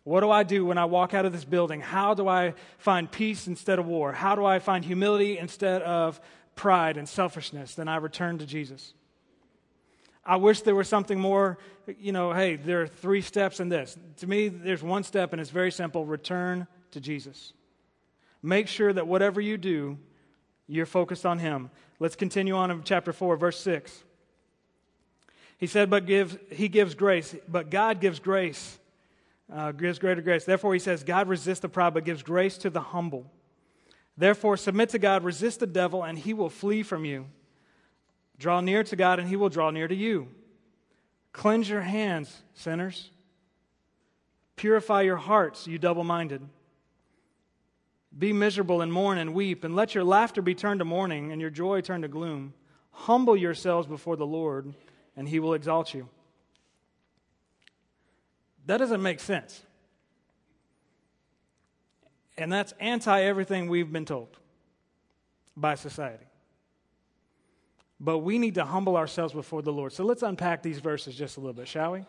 What 0.04 0.20
do 0.20 0.30
I 0.30 0.42
do 0.42 0.66
when 0.66 0.76
I 0.76 0.84
walk 0.84 1.14
out 1.14 1.24
of 1.24 1.32
this 1.32 1.44
building? 1.44 1.80
How 1.80 2.12
do 2.12 2.28
I 2.28 2.54
find 2.76 3.10
peace 3.10 3.46
instead 3.46 3.78
of 3.78 3.86
war? 3.86 4.12
How 4.12 4.34
do 4.34 4.44
I 4.44 4.58
find 4.58 4.84
humility 4.84 5.38
instead 5.38 5.80
of 5.80 6.20
pride 6.58 6.96
and 6.98 7.08
selfishness, 7.08 7.74
then 7.76 7.88
I 7.88 7.96
return 7.96 8.36
to 8.38 8.44
Jesus. 8.44 8.92
I 10.26 10.36
wish 10.36 10.60
there 10.60 10.74
was 10.74 10.88
something 10.88 11.18
more, 11.18 11.56
you 11.98 12.12
know, 12.12 12.34
hey, 12.34 12.56
there 12.56 12.82
are 12.82 12.86
three 12.86 13.22
steps 13.22 13.60
in 13.60 13.70
this. 13.70 13.96
To 14.18 14.26
me, 14.26 14.48
there's 14.48 14.82
one 14.82 15.04
step, 15.04 15.32
and 15.32 15.40
it's 15.40 15.50
very 15.50 15.70
simple 15.70 16.04
return 16.04 16.66
to 16.90 17.00
Jesus. 17.00 17.54
Make 18.42 18.68
sure 18.68 18.92
that 18.92 19.06
whatever 19.06 19.40
you 19.40 19.56
do, 19.56 19.98
you're 20.66 20.86
focused 20.86 21.26
on 21.26 21.38
Him. 21.38 21.70
Let's 21.98 22.16
continue 22.16 22.54
on 22.54 22.70
in 22.70 22.82
chapter 22.82 23.12
4, 23.12 23.36
verse 23.36 23.58
6. 23.60 24.04
He 25.58 25.66
said, 25.66 25.90
But 25.90 26.06
gives, 26.06 26.36
He 26.50 26.68
gives 26.68 26.94
grace, 26.94 27.34
but 27.48 27.70
God 27.70 28.00
gives 28.00 28.20
grace, 28.20 28.78
uh, 29.52 29.72
gives 29.72 29.98
greater 29.98 30.22
grace. 30.22 30.44
Therefore, 30.44 30.72
He 30.74 30.80
says, 30.80 31.02
God 31.02 31.28
resists 31.28 31.60
the 31.60 31.68
proud, 31.68 31.94
but 31.94 32.04
gives 32.04 32.22
grace 32.22 32.58
to 32.58 32.70
the 32.70 32.80
humble. 32.80 33.30
Therefore, 34.18 34.56
submit 34.56 34.88
to 34.90 34.98
God, 34.98 35.22
resist 35.22 35.60
the 35.60 35.66
devil, 35.66 36.02
and 36.02 36.18
he 36.18 36.34
will 36.34 36.50
flee 36.50 36.82
from 36.82 37.04
you. 37.04 37.26
Draw 38.40 38.62
near 38.62 38.82
to 38.82 38.96
God, 38.96 39.20
and 39.20 39.28
he 39.28 39.36
will 39.36 39.48
draw 39.48 39.70
near 39.70 39.86
to 39.86 39.94
you. 39.94 40.26
Cleanse 41.32 41.68
your 41.68 41.82
hands, 41.82 42.42
sinners. 42.52 43.12
Purify 44.56 45.02
your 45.02 45.16
hearts, 45.16 45.68
you 45.68 45.78
double 45.78 46.02
minded. 46.02 46.42
Be 48.18 48.32
miserable 48.32 48.82
and 48.82 48.92
mourn 48.92 49.18
and 49.18 49.32
weep, 49.32 49.62
and 49.64 49.76
let 49.76 49.94
your 49.94 50.04
laughter 50.04 50.42
be 50.42 50.54
turned 50.54 50.80
to 50.80 50.84
mourning 50.84 51.30
and 51.30 51.40
your 51.40 51.50
joy 51.50 51.80
turned 51.80 52.02
to 52.02 52.08
gloom. 52.08 52.52
Humble 52.90 53.36
yourselves 53.36 53.86
before 53.86 54.16
the 54.16 54.26
Lord, 54.26 54.74
and 55.16 55.28
he 55.28 55.38
will 55.38 55.54
exalt 55.54 55.94
you. 55.94 56.08
That 58.66 58.78
doesn't 58.78 59.02
make 59.02 59.20
sense. 59.20 59.62
And 62.36 62.52
that's 62.52 62.72
anti 62.80 63.22
everything 63.22 63.68
we've 63.68 63.90
been 63.92 64.04
told 64.04 64.36
by 65.56 65.74
society. 65.74 66.26
But 68.00 68.18
we 68.18 68.38
need 68.38 68.54
to 68.54 68.64
humble 68.64 68.96
ourselves 68.96 69.32
before 69.32 69.62
the 69.62 69.72
Lord. 69.72 69.92
So 69.92 70.04
let's 70.04 70.22
unpack 70.22 70.62
these 70.62 70.78
verses 70.78 71.16
just 71.16 71.36
a 71.36 71.40
little 71.40 71.54
bit, 71.54 71.66
shall 71.66 71.92
we? 71.92 72.04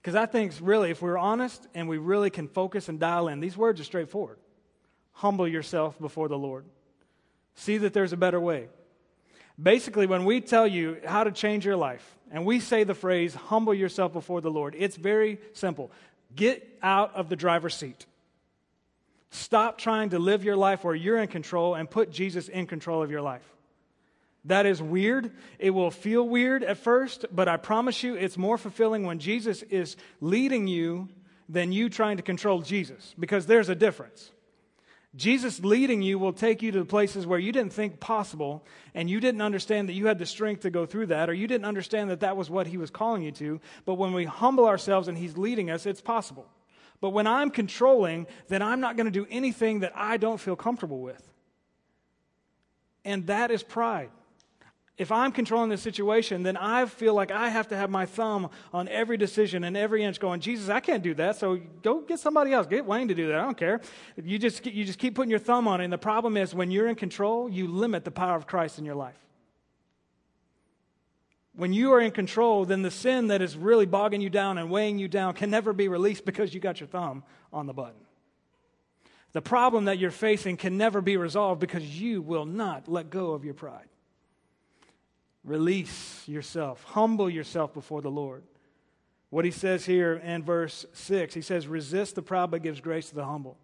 Because 0.00 0.14
I 0.14 0.26
think, 0.26 0.52
really, 0.60 0.90
if 0.90 1.02
we're 1.02 1.18
honest 1.18 1.66
and 1.74 1.88
we 1.88 1.98
really 1.98 2.30
can 2.30 2.48
focus 2.48 2.88
and 2.88 3.00
dial 3.00 3.28
in, 3.28 3.40
these 3.40 3.56
words 3.56 3.80
are 3.80 3.84
straightforward. 3.84 4.38
Humble 5.14 5.48
yourself 5.48 5.98
before 5.98 6.28
the 6.28 6.38
Lord. 6.38 6.64
See 7.54 7.78
that 7.78 7.92
there's 7.92 8.12
a 8.12 8.16
better 8.16 8.40
way. 8.40 8.68
Basically, 9.60 10.06
when 10.06 10.24
we 10.24 10.40
tell 10.40 10.66
you 10.66 10.98
how 11.06 11.24
to 11.24 11.30
change 11.30 11.64
your 11.64 11.76
life, 11.76 12.16
and 12.30 12.44
we 12.44 12.58
say 12.58 12.84
the 12.84 12.94
phrase, 12.94 13.34
humble 13.34 13.72
yourself 13.72 14.12
before 14.12 14.40
the 14.40 14.50
Lord, 14.50 14.74
it's 14.76 14.96
very 14.96 15.38
simple. 15.52 15.92
Get 16.34 16.78
out 16.82 17.14
of 17.14 17.28
the 17.28 17.36
driver's 17.36 17.74
seat. 17.74 18.06
Stop 19.30 19.78
trying 19.78 20.10
to 20.10 20.18
live 20.18 20.44
your 20.44 20.56
life 20.56 20.82
where 20.82 20.94
you're 20.94 21.18
in 21.18 21.28
control 21.28 21.74
and 21.74 21.88
put 21.88 22.10
Jesus 22.10 22.48
in 22.48 22.66
control 22.66 23.02
of 23.02 23.10
your 23.10 23.22
life. 23.22 23.48
That 24.46 24.66
is 24.66 24.82
weird. 24.82 25.32
It 25.58 25.70
will 25.70 25.90
feel 25.90 26.28
weird 26.28 26.62
at 26.64 26.76
first, 26.76 27.24
but 27.32 27.48
I 27.48 27.56
promise 27.56 28.02
you 28.02 28.14
it's 28.14 28.36
more 28.36 28.58
fulfilling 28.58 29.04
when 29.04 29.18
Jesus 29.18 29.62
is 29.62 29.96
leading 30.20 30.66
you 30.66 31.08
than 31.48 31.72
you 31.72 31.88
trying 31.88 32.16
to 32.16 32.22
control 32.22 32.60
Jesus, 32.62 33.14
because 33.18 33.46
there's 33.46 33.68
a 33.68 33.74
difference. 33.74 34.30
Jesus 35.16 35.60
leading 35.60 36.02
you 36.02 36.18
will 36.18 36.32
take 36.32 36.60
you 36.60 36.72
to 36.72 36.84
places 36.84 37.26
where 37.26 37.38
you 37.38 37.52
didn't 37.52 37.72
think 37.72 38.00
possible, 38.00 38.64
and 38.94 39.08
you 39.08 39.20
didn't 39.20 39.42
understand 39.42 39.88
that 39.88 39.92
you 39.92 40.06
had 40.06 40.18
the 40.18 40.26
strength 40.26 40.62
to 40.62 40.70
go 40.70 40.86
through 40.86 41.06
that, 41.06 41.30
or 41.30 41.34
you 41.34 41.46
didn't 41.46 41.66
understand 41.66 42.10
that 42.10 42.20
that 42.20 42.36
was 42.36 42.50
what 42.50 42.66
He 42.66 42.78
was 42.78 42.90
calling 42.90 43.22
you 43.22 43.30
to. 43.32 43.60
But 43.84 43.94
when 43.94 44.12
we 44.12 44.24
humble 44.24 44.66
ourselves 44.66 45.06
and 45.06 45.16
He's 45.16 45.36
leading 45.36 45.70
us, 45.70 45.86
it's 45.86 46.00
possible. 46.00 46.46
But 47.00 47.10
when 47.10 47.26
I'm 47.26 47.50
controlling, 47.50 48.26
then 48.48 48.62
I'm 48.62 48.80
not 48.80 48.96
going 48.96 49.06
to 49.06 49.12
do 49.12 49.26
anything 49.30 49.80
that 49.80 49.92
I 49.94 50.16
don't 50.16 50.40
feel 50.40 50.56
comfortable 50.56 51.00
with. 51.00 51.22
And 53.04 53.26
that 53.26 53.50
is 53.50 53.62
pride. 53.62 54.10
If 54.96 55.10
I'm 55.10 55.32
controlling 55.32 55.70
the 55.70 55.76
situation, 55.76 56.44
then 56.44 56.56
I 56.56 56.86
feel 56.86 57.14
like 57.14 57.32
I 57.32 57.48
have 57.48 57.66
to 57.68 57.76
have 57.76 57.90
my 57.90 58.06
thumb 58.06 58.48
on 58.72 58.86
every 58.88 59.16
decision 59.16 59.64
and 59.64 59.76
every 59.76 60.04
inch 60.04 60.20
going, 60.20 60.38
Jesus, 60.38 60.68
I 60.68 60.78
can't 60.78 61.02
do 61.02 61.14
that. 61.14 61.34
So 61.34 61.58
go 61.82 62.00
get 62.00 62.20
somebody 62.20 62.52
else. 62.52 62.68
Get 62.68 62.86
Wayne 62.86 63.08
to 63.08 63.14
do 63.14 63.26
that. 63.26 63.34
I 63.34 63.42
don't 63.42 63.56
care. 63.56 63.80
You 64.22 64.38
just, 64.38 64.64
you 64.64 64.84
just 64.84 65.00
keep 65.00 65.16
putting 65.16 65.30
your 65.30 65.40
thumb 65.40 65.66
on 65.66 65.80
it. 65.80 65.84
And 65.84 65.92
the 65.92 65.98
problem 65.98 66.36
is 66.36 66.54
when 66.54 66.70
you're 66.70 66.86
in 66.86 66.94
control, 66.94 67.48
you 67.48 67.66
limit 67.66 68.04
the 68.04 68.12
power 68.12 68.36
of 68.36 68.46
Christ 68.46 68.78
in 68.78 68.84
your 68.84 68.94
life. 68.94 69.18
When 71.56 71.72
you 71.72 71.92
are 71.92 72.00
in 72.00 72.12
control, 72.12 72.64
then 72.64 72.82
the 72.82 72.90
sin 72.90 73.28
that 73.28 73.42
is 73.42 73.56
really 73.56 73.86
bogging 73.86 74.20
you 74.20 74.30
down 74.30 74.58
and 74.58 74.70
weighing 74.70 75.00
you 75.00 75.08
down 75.08 75.34
can 75.34 75.50
never 75.50 75.72
be 75.72 75.88
released 75.88 76.24
because 76.24 76.54
you 76.54 76.60
got 76.60 76.78
your 76.78 76.88
thumb 76.88 77.24
on 77.52 77.66
the 77.66 77.72
button. 77.72 78.00
The 79.32 79.42
problem 79.42 79.86
that 79.86 79.98
you're 79.98 80.12
facing 80.12 80.56
can 80.56 80.76
never 80.76 81.00
be 81.00 81.16
resolved 81.16 81.60
because 81.60 82.00
you 82.00 82.22
will 82.22 82.46
not 82.46 82.86
let 82.86 83.10
go 83.10 83.32
of 83.32 83.44
your 83.44 83.54
pride. 83.54 83.88
Release 85.44 86.26
yourself, 86.26 86.82
humble 86.84 87.28
yourself 87.28 87.74
before 87.74 88.00
the 88.00 88.10
Lord. 88.10 88.42
What 89.28 89.44
he 89.44 89.50
says 89.50 89.84
here 89.84 90.14
in 90.14 90.42
verse 90.42 90.86
6, 90.92 91.34
he 91.34 91.42
says, 91.42 91.66
Resist 91.66 92.14
the 92.14 92.22
proud 92.22 92.50
but 92.50 92.62
gives 92.62 92.80
grace 92.80 93.08
to 93.10 93.14
the 93.14 93.24
humble. 93.24 93.58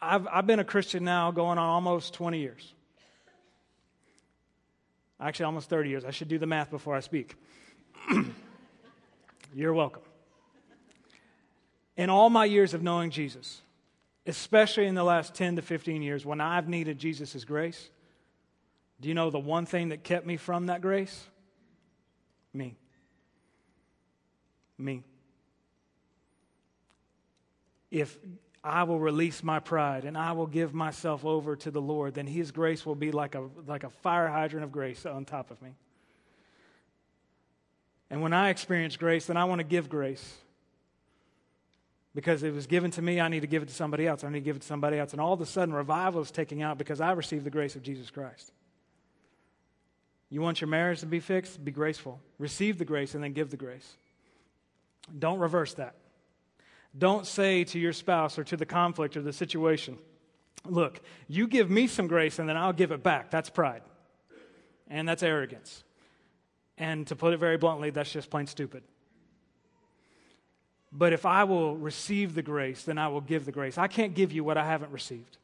I've, 0.00 0.28
I've 0.28 0.46
been 0.46 0.60
a 0.60 0.64
Christian 0.64 1.02
now 1.02 1.30
going 1.30 1.58
on 1.58 1.68
almost 1.68 2.14
20 2.14 2.38
years. 2.38 2.74
Actually, 5.20 5.46
almost 5.46 5.68
30 5.68 5.88
years. 5.88 6.04
I 6.04 6.10
should 6.10 6.28
do 6.28 6.38
the 6.38 6.46
math 6.46 6.70
before 6.70 6.94
I 6.94 7.00
speak. 7.00 7.34
You're 9.54 9.72
welcome. 9.72 10.02
In 11.96 12.10
all 12.10 12.30
my 12.30 12.44
years 12.44 12.74
of 12.74 12.82
knowing 12.82 13.10
Jesus, 13.10 13.62
especially 14.26 14.86
in 14.86 14.94
the 14.94 15.02
last 15.02 15.34
10 15.34 15.56
to 15.56 15.62
15 15.62 16.02
years 16.02 16.24
when 16.24 16.40
I've 16.40 16.68
needed 16.68 16.98
Jesus' 16.98 17.44
grace, 17.44 17.90
do 19.00 19.08
you 19.08 19.14
know 19.14 19.30
the 19.30 19.38
one 19.38 19.66
thing 19.66 19.90
that 19.90 20.02
kept 20.02 20.26
me 20.26 20.36
from 20.36 20.66
that 20.66 20.80
grace? 20.80 21.26
Me. 22.52 22.76
Me. 24.76 25.04
If 27.90 28.18
I 28.62 28.82
will 28.82 28.98
release 28.98 29.42
my 29.42 29.60
pride 29.60 30.04
and 30.04 30.18
I 30.18 30.32
will 30.32 30.46
give 30.46 30.74
myself 30.74 31.24
over 31.24 31.54
to 31.56 31.70
the 31.70 31.80
Lord, 31.80 32.14
then 32.14 32.26
His 32.26 32.50
grace 32.50 32.84
will 32.84 32.96
be 32.96 33.12
like 33.12 33.34
a, 33.34 33.48
like 33.66 33.84
a 33.84 33.90
fire 33.90 34.28
hydrant 34.28 34.64
of 34.64 34.72
grace 34.72 35.06
on 35.06 35.24
top 35.24 35.50
of 35.50 35.62
me. 35.62 35.74
And 38.10 38.20
when 38.22 38.32
I 38.32 38.48
experience 38.48 38.96
grace, 38.96 39.26
then 39.26 39.36
I 39.36 39.44
want 39.44 39.60
to 39.60 39.64
give 39.64 39.88
grace. 39.88 40.36
Because 42.14 42.42
it 42.42 42.52
was 42.52 42.66
given 42.66 42.90
to 42.92 43.02
me, 43.02 43.20
I 43.20 43.28
need 43.28 43.40
to 43.40 43.46
give 43.46 43.62
it 43.62 43.68
to 43.68 43.74
somebody 43.74 44.06
else. 44.06 44.24
I 44.24 44.28
need 44.28 44.40
to 44.40 44.44
give 44.44 44.56
it 44.56 44.62
to 44.62 44.66
somebody 44.66 44.98
else. 44.98 45.12
And 45.12 45.20
all 45.20 45.34
of 45.34 45.40
a 45.40 45.46
sudden, 45.46 45.72
revival 45.72 46.20
is 46.20 46.30
taking 46.30 46.62
out 46.62 46.78
because 46.78 47.00
I 47.00 47.12
received 47.12 47.44
the 47.44 47.50
grace 47.50 47.76
of 47.76 47.82
Jesus 47.82 48.10
Christ. 48.10 48.50
You 50.30 50.42
want 50.42 50.60
your 50.60 50.68
marriage 50.68 51.00
to 51.00 51.06
be 51.06 51.20
fixed? 51.20 51.64
Be 51.64 51.70
graceful. 51.70 52.20
Receive 52.38 52.78
the 52.78 52.84
grace 52.84 53.14
and 53.14 53.24
then 53.24 53.32
give 53.32 53.50
the 53.50 53.56
grace. 53.56 53.96
Don't 55.18 55.38
reverse 55.38 55.74
that. 55.74 55.94
Don't 56.96 57.26
say 57.26 57.64
to 57.64 57.78
your 57.78 57.92
spouse 57.92 58.38
or 58.38 58.44
to 58.44 58.56
the 58.56 58.66
conflict 58.66 59.16
or 59.16 59.22
the 59.22 59.32
situation, 59.32 59.98
look, 60.64 61.00
you 61.28 61.46
give 61.46 61.70
me 61.70 61.86
some 61.86 62.06
grace 62.06 62.38
and 62.38 62.48
then 62.48 62.56
I'll 62.56 62.72
give 62.72 62.92
it 62.92 63.02
back. 63.02 63.30
That's 63.30 63.48
pride. 63.48 63.82
And 64.88 65.08
that's 65.08 65.22
arrogance. 65.22 65.84
And 66.76 67.06
to 67.08 67.16
put 67.16 67.34
it 67.34 67.38
very 67.38 67.56
bluntly, 67.56 67.90
that's 67.90 68.12
just 68.12 68.30
plain 68.30 68.46
stupid. 68.46 68.82
But 70.90 71.12
if 71.12 71.26
I 71.26 71.44
will 71.44 71.76
receive 71.76 72.34
the 72.34 72.42
grace, 72.42 72.82
then 72.84 72.98
I 72.98 73.08
will 73.08 73.20
give 73.20 73.44
the 73.44 73.52
grace. 73.52 73.76
I 73.76 73.88
can't 73.88 74.14
give 74.14 74.32
you 74.32 74.42
what 74.44 74.56
I 74.56 74.64
haven't 74.64 74.92
received. 74.92 75.36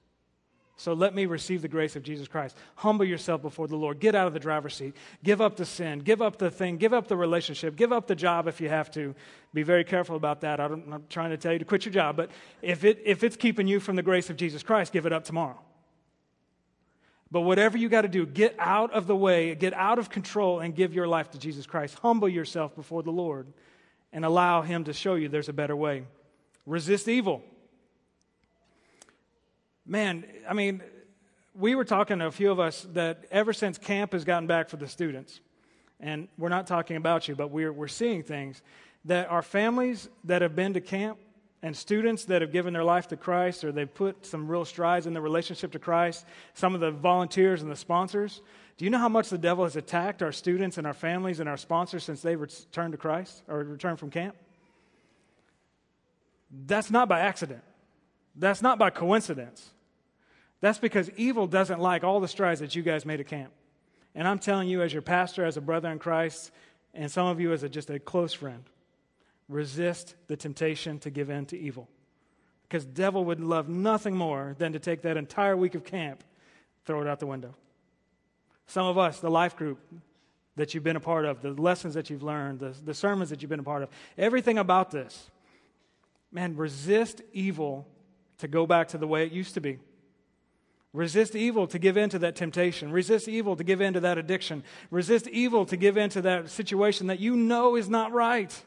So 0.77 0.93
let 0.93 1.15
me 1.15 1.27
receive 1.27 1.63
the 1.63 1.69
grace 1.69 1.95
of 1.95 2.03
Jesus 2.03 2.27
Christ. 2.27 2.57
Humble 2.75 3.05
yourself 3.05 3.43
before 3.43 3.69
the 3.69 3.77
Lord. 3.77 4.01
Get 4.01 4.17
out 4.17 4.27
of 4.27 4.33
the 4.33 4.41
driver's 4.41 4.75
seat. 4.75 4.97
Give 5.23 5.41
up 5.41 5.57
the 5.57 5.65
sin. 5.65 6.01
Give 6.01 6.21
up 6.21 6.37
the 6.37 6.51
thing. 6.51 6.79
Give 6.79 6.93
up 6.93 7.07
the 7.07 7.17
relationship. 7.17 7.77
Give 7.77 7.93
up 7.93 8.09
the 8.09 8.17
job 8.17 8.49
if 8.49 8.61
you 8.61 8.69
have 8.69 8.91
to. 8.93 9.15
Be 9.53 9.63
very 9.63 9.85
careful 9.85 10.17
about 10.17 10.41
that. 10.41 10.59
I'm 10.59 10.83
not 10.89 11.09
trying 11.09 11.31
to 11.31 11.37
tell 11.37 11.53
you 11.53 11.61
to 11.61 11.65
quit 11.65 11.85
your 11.85 11.93
job, 11.93 12.17
but 12.17 12.31
if, 12.61 12.83
it, 12.83 13.01
if 13.05 13.23
it's 13.23 13.37
keeping 13.37 13.69
you 13.69 13.79
from 13.79 13.95
the 13.95 14.03
grace 14.03 14.31
of 14.31 14.37
Jesus 14.37 14.65
Christ, 14.65 14.93
give 14.93 15.07
it 15.07 15.13
up 15.13 15.25
tomorrow. 15.25 15.61
But 17.31 17.43
whatever 17.43 17.79
you 17.79 17.89
got 17.89 18.03
to 18.03 18.09
do, 18.09 18.27
get 18.27 18.57
out 18.59 18.93
of 18.93 19.07
the 19.07 19.17
way, 19.17 19.55
get 19.55 19.75
out 19.75 20.01
of 20.01 20.11
control, 20.11 20.59
and 20.59 20.75
give 20.75 20.93
your 20.93 21.07
life 21.07 21.31
to 21.31 21.39
Jesus 21.39 21.67
Christ. 21.67 21.97
Humble 22.01 22.29
yourself 22.29 22.75
before 22.75 23.03
the 23.05 23.13
Lord 23.13 23.47
and 24.13 24.25
allow 24.25 24.63
Him 24.63 24.85
to 24.85 24.93
show 24.93 25.15
you 25.15 25.29
there's 25.29 25.49
a 25.49 25.53
better 25.53 25.77
way. 25.77 26.05
Resist 26.67 27.09
evil 27.09 27.43
man, 29.87 30.25
I 30.49 30.55
mean, 30.55 30.83
we 31.55 31.75
were 31.75 31.85
talking 31.85 32.19
to 32.19 32.27
a 32.27 32.33
few 32.33 32.51
of 32.51 32.59
us 32.59 32.87
that 32.95 33.25
ever 33.31 33.53
since 33.53 33.79
camp 33.79 34.13
has 34.13 34.25
gotten 34.25 34.47
back 34.47 34.69
for 34.69 34.77
the 34.77 34.89
students, 34.89 35.41
and 36.01 36.29
we're 36.37 36.49
not 36.49 36.67
talking 36.67 36.97
about 36.97 37.29
you, 37.29 37.35
but 37.35 37.51
we're, 37.51 37.73
we're 37.73 37.89
seeing 37.89 38.23
things 38.23 38.63
that 39.05 39.31
our 39.31 39.43
families 39.43 40.09
that 40.25 40.43
have 40.43 40.57
been 40.57 40.75
to 40.75 40.81
camp 40.81 41.19
and 41.63 41.77
students 41.77 42.27
that 42.27 42.43
have 42.43 42.53
given 42.53 42.75
their 42.75 42.85
life 42.85 43.09
to 43.09 43.17
Christ 43.17 43.65
or 43.65 43.73
they've 43.73 43.93
put 43.93 44.27
some 44.27 44.49
real 44.49 44.65
strides 44.65 45.07
in 45.07 45.13
their 45.13 45.23
relationship 45.23 45.73
to 45.73 45.79
Christ, 45.79 46.27
some 46.55 46.75
of 46.75 46.81
the 46.81 46.91
volunteers 46.91 47.63
and 47.63 47.71
the 47.71 47.77
sponsors. 47.77 48.43
Do 48.77 48.85
you 48.85 48.91
know 48.91 48.99
how 48.99 49.09
much 49.09 49.31
the 49.31 49.39
devil 49.39 49.65
has 49.65 49.77
attacked 49.77 50.23
our 50.23 50.33
students 50.33 50.79
and 50.79 50.87
our 50.87 50.93
families 50.93 51.41
and 51.41 51.49
our 51.49 51.57
sponsors 51.57 52.05
since 52.05 52.23
they've 52.23 52.41
returned 52.41 52.93
to 52.93 52.99
Christ 52.99 53.43
or 53.49 53.59
returned 53.61 53.99
from 53.99 54.11
camp? 54.11 54.37
That's 56.67 56.91
not 56.91 57.09
by 57.09 57.21
accident. 57.21 57.63
That's 58.37 58.63
not 58.63 58.79
by 58.79 58.91
coincidence. 58.91 59.71
That's 60.65 60.79
because 60.79 61.11
evil 61.19 61.47
doesn't 61.47 61.79
like 61.79 62.05
all 62.05 62.21
the 62.21 62.27
strides 62.27 62.61
that 62.61 62.75
you 62.75 62.81
guys 62.81 63.05
made 63.05 63.21
at 63.21 63.27
camp. 63.27 63.53
And 64.15 64.27
I'm 64.27 64.39
telling 64.39 64.67
you, 64.67 64.81
as 64.81 64.95
your 64.95 65.03
pastor, 65.03 65.45
as 65.45 65.59
a 65.59 65.61
brother 65.61 65.91
in 65.91 65.99
Christ, 65.99 66.53
and 66.95 67.13
some 67.13 67.27
of 67.27 67.39
you 67.39 67.53
as 67.53 67.63
a, 67.65 67.69
just 67.69 67.91
a 67.91 67.99
close 67.99 68.33
friend, 68.33 68.65
resist 69.47 70.15
the 70.27 70.39
temptation 70.39 70.99
to 71.01 71.11
give 71.11 71.29
in 71.29 71.45
to 71.45 71.59
evil. 71.59 71.87
Because 72.63 72.87
devil 72.87 73.27
would 73.27 73.41
love 73.41 73.69
nothing 73.69 74.17
more 74.17 74.57
than 74.57 74.73
to 74.73 74.79
take 74.79 75.03
that 75.03 75.19
entire 75.19 75.55
week 75.55 75.75
of 75.75 75.85
camp, 75.85 76.25
throw 76.87 77.03
it 77.03 77.09
out 77.09 77.21
the 77.21 77.27
window. 77.27 77.55
Some 78.67 78.87
of 78.87 78.97
us, 78.97 79.21
the 79.21 79.31
life 79.31 79.57
group 79.57 79.79
that 80.57 80.73
you've 80.73 80.83
been 80.83 80.97
a 80.97 81.01
part 81.01 81.27
of, 81.27 81.43
the 81.43 81.51
lessons 81.51 81.93
that 81.93 82.09
you've 82.09 82.23
learned, 82.23 82.61
the, 82.61 82.75
the 82.83 82.95
sermons 82.95 83.29
that 83.29 83.43
you've 83.43 83.51
been 83.51 83.61
a 83.61 83.65
part 83.65 83.83
of, 83.83 83.91
everything 84.17 84.57
about 84.57 84.93
this, 84.93 85.31
man, 86.33 86.57
resist 86.57 87.21
evil 87.35 87.87
to 88.39 88.49
go 88.49 88.67
back 88.67 88.89
to 88.89 88.97
the 88.97 89.07
way 89.07 89.27
it 89.27 89.31
used 89.33 89.53
to 89.53 89.61
be. 89.61 89.79
Resist 90.95 91.35
evil 91.35 91.67
to 91.67 91.79
give 91.81 91.97
in 91.97 92.09
to 92.11 92.21
that 92.21 92.37
temptation. 92.37 92.93
Resist 92.93 93.27
evil 93.27 93.57
to 93.57 93.65
give 93.65 93.81
in 93.81 93.95
to 93.95 94.01
that 94.01 94.17
addiction. 94.17 94.63
Resist 94.93 95.27
evil 95.27 95.67
to 95.67 95.77
give 95.77 95.97
in 95.97 96.09
to 96.11 96.23
that 96.23 96.49
situation 96.51 97.09
that 97.09 97.19
you 97.19 97.37
know 97.37 97.75
is 97.75 97.89
not 97.89 98.13
right. 98.13 98.63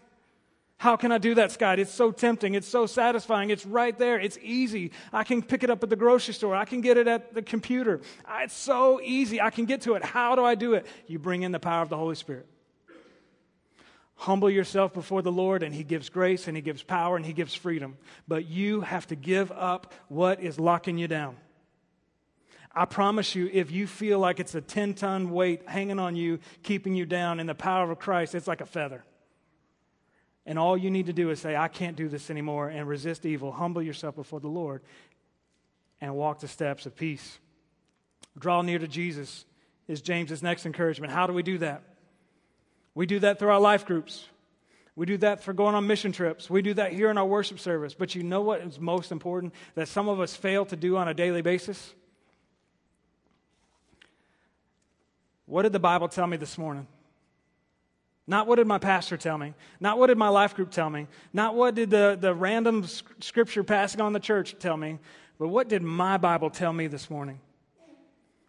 How 0.75 0.97
can 0.97 1.13
I 1.13 1.19
do 1.19 1.35
that, 1.35 1.53
Scott? 1.53 1.79
It's 1.79 1.91
so 1.91 2.11
tempting. 2.11 2.53
It's 2.53 2.67
so 2.67 2.85
satisfying. 2.85 3.49
It's 3.49 3.65
right 3.65 3.97
there. 3.97 4.19
It's 4.19 4.37
easy. 4.43 4.91
I 5.13 5.23
can 5.23 5.41
pick 5.41 5.63
it 5.63 5.69
up 5.69 5.81
at 5.83 5.89
the 5.89 5.95
grocery 5.95 6.33
store. 6.33 6.53
I 6.53 6.65
can 6.65 6.81
get 6.81 6.97
it 6.97 7.07
at 7.07 7.33
the 7.33 7.41
computer. 7.41 8.01
It's 8.41 8.53
so 8.53 8.99
easy. 9.01 9.39
I 9.39 9.49
can 9.49 9.63
get 9.63 9.81
to 9.83 9.93
it. 9.93 10.03
How 10.03 10.35
do 10.35 10.43
I 10.43 10.55
do 10.55 10.73
it? 10.73 10.85
You 11.07 11.19
bring 11.19 11.43
in 11.43 11.53
the 11.53 11.61
power 11.61 11.81
of 11.81 11.87
the 11.87 11.97
Holy 11.97 12.15
Spirit. 12.15 12.45
Humble 14.15 14.49
yourself 14.49 14.93
before 14.93 15.21
the 15.21 15.31
Lord, 15.31 15.63
and 15.63 15.73
He 15.73 15.85
gives 15.85 16.09
grace, 16.09 16.49
and 16.49 16.57
He 16.57 16.61
gives 16.61 16.83
power, 16.83 17.15
and 17.15 17.25
He 17.25 17.33
gives 17.33 17.55
freedom. 17.55 17.97
But 18.27 18.47
you 18.47 18.81
have 18.81 19.07
to 19.07 19.15
give 19.15 19.49
up 19.53 19.93
what 20.09 20.41
is 20.41 20.59
locking 20.59 20.97
you 20.97 21.07
down. 21.07 21.37
I 22.77 22.85
promise 22.85 23.33
you, 23.33 23.49
if 23.51 23.71
you 23.71 23.87
feel 23.87 24.19
like 24.19 24.39
it's 24.39 24.53
a 24.53 24.61
10 24.61 24.93
ton 24.93 25.31
weight 25.31 25.67
hanging 25.67 25.97
on 25.97 26.15
you, 26.15 26.37
keeping 26.61 26.93
you 26.93 27.07
down 27.07 27.39
in 27.39 27.47
the 27.47 27.55
power 27.55 27.89
of 27.89 27.97
Christ, 27.97 28.35
it's 28.35 28.47
like 28.47 28.61
a 28.61 28.67
feather. 28.67 29.03
And 30.45 30.59
all 30.59 30.77
you 30.77 30.91
need 30.91 31.07
to 31.07 31.13
do 31.13 31.31
is 31.31 31.41
say, 31.41 31.55
I 31.55 31.69
can't 31.69 31.97
do 31.97 32.07
this 32.07 32.29
anymore, 32.29 32.69
and 32.69 32.87
resist 32.87 33.25
evil. 33.25 33.51
Humble 33.51 33.81
yourself 33.81 34.15
before 34.15 34.39
the 34.39 34.47
Lord 34.47 34.83
and 35.99 36.15
walk 36.15 36.39
the 36.39 36.47
steps 36.47 36.85
of 36.85 36.95
peace. 36.95 37.39
Draw 38.37 38.61
near 38.61 38.77
to 38.77 38.87
Jesus 38.87 39.45
is 39.87 40.01
James's 40.03 40.43
next 40.43 40.67
encouragement. 40.67 41.11
How 41.11 41.25
do 41.25 41.33
we 41.33 41.41
do 41.41 41.57
that? 41.57 41.81
We 42.93 43.07
do 43.07 43.17
that 43.19 43.39
through 43.39 43.49
our 43.49 43.59
life 43.59 43.87
groups. 43.87 44.27
We 44.95 45.07
do 45.07 45.17
that 45.17 45.43
for 45.43 45.51
going 45.51 45.73
on 45.73 45.87
mission 45.87 46.11
trips. 46.11 46.47
We 46.47 46.61
do 46.61 46.75
that 46.75 46.93
here 46.93 47.09
in 47.09 47.17
our 47.17 47.25
worship 47.25 47.59
service. 47.59 47.95
But 47.95 48.13
you 48.13 48.21
know 48.21 48.41
what 48.41 48.61
is 48.61 48.79
most 48.79 49.11
important 49.11 49.55
that 49.73 49.87
some 49.87 50.07
of 50.07 50.19
us 50.19 50.35
fail 50.35 50.63
to 50.67 50.75
do 50.75 50.95
on 50.97 51.07
a 51.07 51.15
daily 51.15 51.41
basis? 51.41 51.95
What 55.47 55.63
did 55.63 55.73
the 55.73 55.79
Bible 55.79 56.07
tell 56.07 56.27
me 56.27 56.37
this 56.37 56.57
morning? 56.57 56.85
Not 58.27 58.45
what 58.45 58.57
did 58.57 58.67
my 58.67 58.77
pastor 58.77 59.15
tell 59.15 59.37
me. 59.37 59.53
Not 59.79 59.97
what 59.97 60.07
did 60.07 60.17
my 60.17 60.27
life 60.27 60.53
group 60.53 60.69
tell 60.69 60.89
me. 60.89 61.07
Not 61.31 61.55
what 61.55 61.73
did 61.73 61.89
the, 61.89 62.17
the 62.19 62.35
random 62.35 62.85
scripture 63.21 63.63
passing 63.63 64.01
on 64.01 64.11
the 64.11 64.19
church 64.19 64.55
tell 64.59 64.75
me. 64.75 64.99
But 65.39 65.47
what 65.47 65.69
did 65.69 65.81
my 65.81 66.17
Bible 66.17 66.49
tell 66.49 66.73
me 66.73 66.87
this 66.87 67.09
morning? 67.09 67.39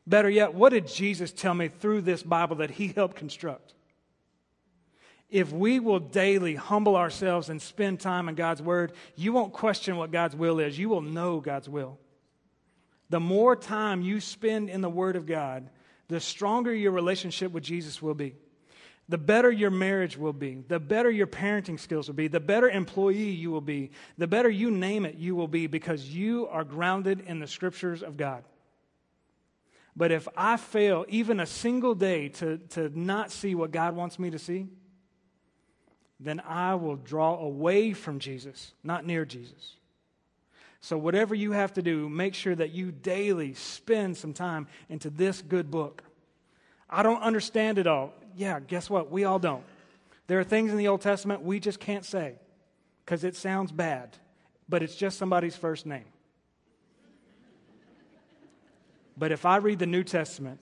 Better 0.07 0.29
yet, 0.29 0.55
what 0.55 0.71
did 0.71 0.89
Jesus 0.89 1.33
tell 1.33 1.55
me 1.55 1.69
through 1.69 2.01
this 2.01 2.23
Bible 2.23 2.57
that 2.57 2.71
he 2.71 2.89
helped 2.89 3.17
construct? 3.17 3.75
If 5.31 5.53
we 5.53 5.79
will 5.79 6.01
daily 6.01 6.55
humble 6.55 6.97
ourselves 6.97 7.51
and 7.51 7.61
spend 7.61 8.01
time 8.01 8.29
in 8.29 8.35
God's 8.35 8.63
Word, 8.63 8.93
you 9.15 9.33
won't 9.33 9.53
question 9.53 9.97
what 9.99 10.11
God's 10.11 10.35
will 10.35 10.59
is. 10.59 10.79
You 10.79 10.89
will 10.89 11.03
know 11.03 11.39
God's 11.41 11.69
will. 11.69 11.99
The 13.11 13.21
more 13.21 13.55
time 13.55 14.03
you 14.03 14.21
spend 14.21 14.71
in 14.71 14.81
the 14.81 14.89
Word 14.89 15.15
of 15.15 15.27
God, 15.27 15.69
the 16.09 16.21
stronger 16.21 16.75
your 16.75 16.93
relationship 16.93 17.53
with 17.53 17.63
Jesus 17.63 18.03
will 18.03 18.15
be. 18.15 18.35
The 19.11 19.19
better 19.19 19.51
your 19.51 19.71
marriage 19.71 20.19
will 20.19 20.35
be, 20.35 20.63
the 20.69 20.79
better 20.79 21.11
your 21.11 21.27
parenting 21.27 21.81
skills 21.81 22.09
will 22.09 22.15
be, 22.15 22.29
the 22.29 22.41
better 22.41 22.69
employee 22.69 23.31
you 23.31 23.51
will 23.51 23.63
be, 23.63 23.91
the 24.19 24.27
better 24.27 24.51
you 24.51 24.71
name 24.71 25.07
it 25.07 25.15
you 25.15 25.35
will 25.35 25.49
be 25.49 25.67
because 25.67 26.09
you 26.11 26.47
are 26.49 26.63
grounded 26.63 27.21
in 27.27 27.39
the 27.39 27.47
scriptures 27.47 28.03
of 28.03 28.19
God. 28.19 28.45
But 29.97 30.13
if 30.13 30.29
I 30.37 30.59
fail 30.59 31.07
even 31.09 31.41
a 31.41 31.47
single 31.47 31.95
day 31.95 32.29
to, 32.29 32.59
to 32.71 32.91
not 32.97 33.33
see 33.33 33.55
what 33.55 33.73
God 33.73 33.97
wants 33.97 34.19
me 34.19 34.31
to 34.31 34.39
see, 34.39 34.69
then 36.21 36.41
I 36.41 36.75
will 36.75 36.97
draw 36.97 37.39
away 37.39 37.95
from 37.95 38.19
Jesus, 38.19 38.75
not 38.85 39.07
near 39.07 39.25
Jesus. 39.25 39.78
So, 40.81 40.97
whatever 40.97 41.35
you 41.35 41.53
have 41.53 41.73
to 41.75 41.83
do, 41.83 42.09
make 42.09 42.35
sure 42.35 42.55
that 42.55 42.71
you 42.71 42.93
daily 42.93 43.55
spend 43.55 44.17
some 44.17 44.33
time 44.33 44.69
into 44.89 45.11
this 45.11 45.43
good 45.43 45.71
book. 45.71 46.05
I 46.89 47.03
don't 47.03 47.21
understand 47.21 47.79
it 47.79 47.87
all. 47.87 48.15
Yeah, 48.37 48.61
guess 48.61 48.89
what? 48.89 49.11
We 49.11 49.25
all 49.25 49.39
don't. 49.39 49.65
There 50.29 50.39
are 50.39 50.45
things 50.45 50.71
in 50.71 50.79
the 50.79 50.89
Old 50.89 51.01
Testament 51.01 51.43
we 51.43 51.59
just 51.59 51.81
can't 51.81 52.05
say 52.05 52.35
because 53.05 53.25
it 53.25 53.35
sounds 53.35 53.73
bad, 53.73 54.17
but 54.69 54.83
it's 54.83 54.95
just 54.95 55.19
somebody's 55.19 55.57
first 55.57 55.85
name. 55.85 56.05
But 59.17 59.33
if 59.33 59.45
I 59.45 59.57
read 59.57 59.81
the 59.81 59.87
New 59.87 60.05
Testament 60.05 60.61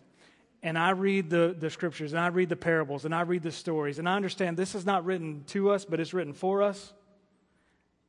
and 0.63 0.79
I 0.79 0.91
read 0.91 1.29
the, 1.29 1.55
the 1.59 1.69
scriptures 1.69 2.15
and 2.15 2.21
I 2.21 2.29
read 2.29 2.49
the 2.49 2.57
parables 2.57 3.05
and 3.05 3.15
I 3.15 3.21
read 3.23 3.43
the 3.43 3.53
stories 3.53 3.99
and 3.99 4.09
I 4.09 4.17
understand 4.17 4.57
this 4.57 4.75
is 4.75 4.87
not 4.87 5.05
written 5.05 5.45
to 5.49 5.71
us, 5.71 5.85
but 5.85 6.01
it's 6.01 6.15
written 6.15 6.33
for 6.33 6.63
us, 6.63 6.95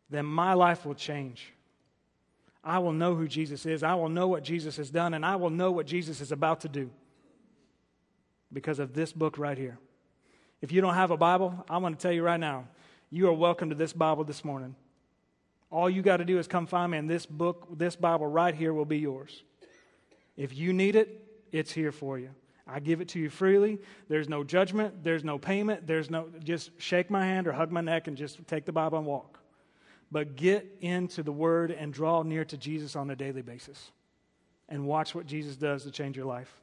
then 0.09 0.25
my 0.25 0.53
life 0.53 0.85
will 0.85 0.95
change. 0.95 1.51
I 2.67 2.79
will 2.79 2.91
know 2.91 3.15
who 3.15 3.29
Jesus 3.29 3.65
is. 3.65 3.81
I 3.81 3.95
will 3.95 4.09
know 4.09 4.27
what 4.27 4.43
Jesus 4.43 4.75
has 4.75 4.89
done, 4.89 5.13
and 5.13 5.25
I 5.25 5.37
will 5.37 5.49
know 5.49 5.71
what 5.71 5.85
Jesus 5.85 6.19
is 6.19 6.33
about 6.33 6.61
to 6.61 6.67
do 6.67 6.89
because 8.51 8.79
of 8.79 8.93
this 8.93 9.13
book 9.13 9.37
right 9.37 9.57
here. 9.57 9.79
If 10.61 10.73
you 10.73 10.81
don't 10.81 10.95
have 10.95 11.09
a 11.09 11.15
Bible, 11.15 11.63
I 11.69 11.77
want 11.77 11.97
to 11.97 12.03
tell 12.03 12.11
you 12.11 12.23
right 12.23 12.39
now, 12.39 12.67
you 13.09 13.29
are 13.29 13.33
welcome 13.33 13.69
to 13.69 13.75
this 13.75 13.93
Bible 13.93 14.25
this 14.25 14.43
morning. 14.43 14.75
All 15.71 15.89
you 15.89 16.01
got 16.01 16.17
to 16.17 16.25
do 16.25 16.39
is 16.39 16.47
come 16.47 16.67
find 16.67 16.91
me, 16.91 16.97
and 16.97 17.09
this 17.09 17.25
book, 17.25 17.69
this 17.77 17.95
Bible 17.95 18.27
right 18.27 18.53
here 18.53 18.73
will 18.73 18.85
be 18.85 18.99
yours. 18.99 19.43
If 20.35 20.53
you 20.53 20.73
need 20.73 20.97
it, 20.97 21.23
it's 21.53 21.71
here 21.71 21.93
for 21.93 22.19
you. 22.19 22.31
I 22.67 22.81
give 22.81 22.99
it 22.99 23.07
to 23.09 23.19
you 23.19 23.29
freely. 23.29 23.79
There's 24.09 24.27
no 24.27 24.43
judgment, 24.43 25.05
there's 25.05 25.23
no 25.23 25.39
payment, 25.39 25.87
there's 25.87 26.09
no 26.09 26.27
just 26.43 26.71
shake 26.81 27.09
my 27.09 27.23
hand 27.23 27.47
or 27.47 27.53
hug 27.53 27.71
my 27.71 27.79
neck 27.79 28.09
and 28.09 28.17
just 28.17 28.45
take 28.45 28.65
the 28.65 28.73
Bible 28.73 28.97
and 28.97 29.07
walk. 29.07 29.36
But 30.11 30.35
get 30.35 30.77
into 30.81 31.23
the 31.23 31.31
Word 31.31 31.71
and 31.71 31.93
draw 31.93 32.23
near 32.23 32.45
to 32.45 32.57
Jesus 32.57 32.95
on 32.95 33.09
a 33.09 33.15
daily 33.15 33.41
basis 33.41 33.91
and 34.69 34.85
watch 34.85 35.13
what 35.13 35.25
Jesus 35.25 35.55
does 35.55 35.83
to 35.83 35.91
change 35.91 36.15
your 36.15 36.25
life. 36.25 36.53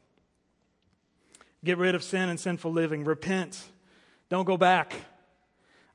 Get 1.62 1.78
rid 1.78 1.94
of 1.94 2.02
sin 2.02 2.28
and 2.28 2.38
sinful 2.38 2.72
living. 2.72 3.04
Repent. 3.04 3.62
Don't 4.28 4.44
go 4.44 4.56
back. 4.56 4.94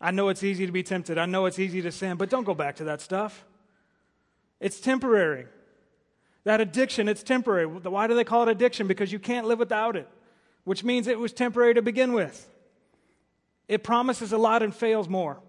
I 0.02 0.12
know 0.12 0.30
it's 0.30 0.44
easy 0.44 0.66
to 0.66 0.72
be 0.72 0.84
tempted. 0.84 1.18
I 1.18 1.26
know 1.26 1.46
it's 1.46 1.60
easy 1.60 1.82
to 1.82 1.92
sin, 1.92 2.18
but 2.18 2.30
don't 2.30 2.46
go 2.46 2.56
back 2.56 2.78
to 2.78 2.86
that 2.86 3.02
stuff. 3.02 3.46
It's 4.60 4.80
temporary. 4.80 5.46
That 6.46 6.62
addiction, 6.62 7.08
it's 7.08 7.22
temporary. 7.22 7.66
Why 7.66 8.08
do 8.08 8.16
they 8.16 8.24
call 8.24 8.44
it 8.44 8.50
addiction? 8.50 8.88
Because 8.88 9.12
you 9.12 9.20
can't 9.20 9.48
live 9.48 9.60
without 9.60 9.96
it, 9.96 10.08
which 10.64 10.84
means 10.84 11.08
it 11.08 11.20
was 11.20 11.34
temporary 11.34 11.74
to 11.74 11.82
begin 11.82 12.14
with. 12.14 12.50
It 13.68 13.84
promises 13.84 14.32
a 14.32 14.38
lot 14.38 14.64
and 14.64 14.74
fails 14.74 15.08
more. 15.08 15.40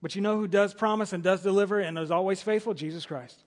But 0.00 0.14
you 0.14 0.20
know 0.20 0.36
who 0.36 0.46
does 0.46 0.74
promise 0.74 1.12
and 1.12 1.22
does 1.22 1.42
deliver 1.42 1.80
and 1.80 1.98
is 1.98 2.10
always 2.10 2.40
faithful? 2.40 2.74
Jesus 2.74 3.04
Christ. 3.04 3.42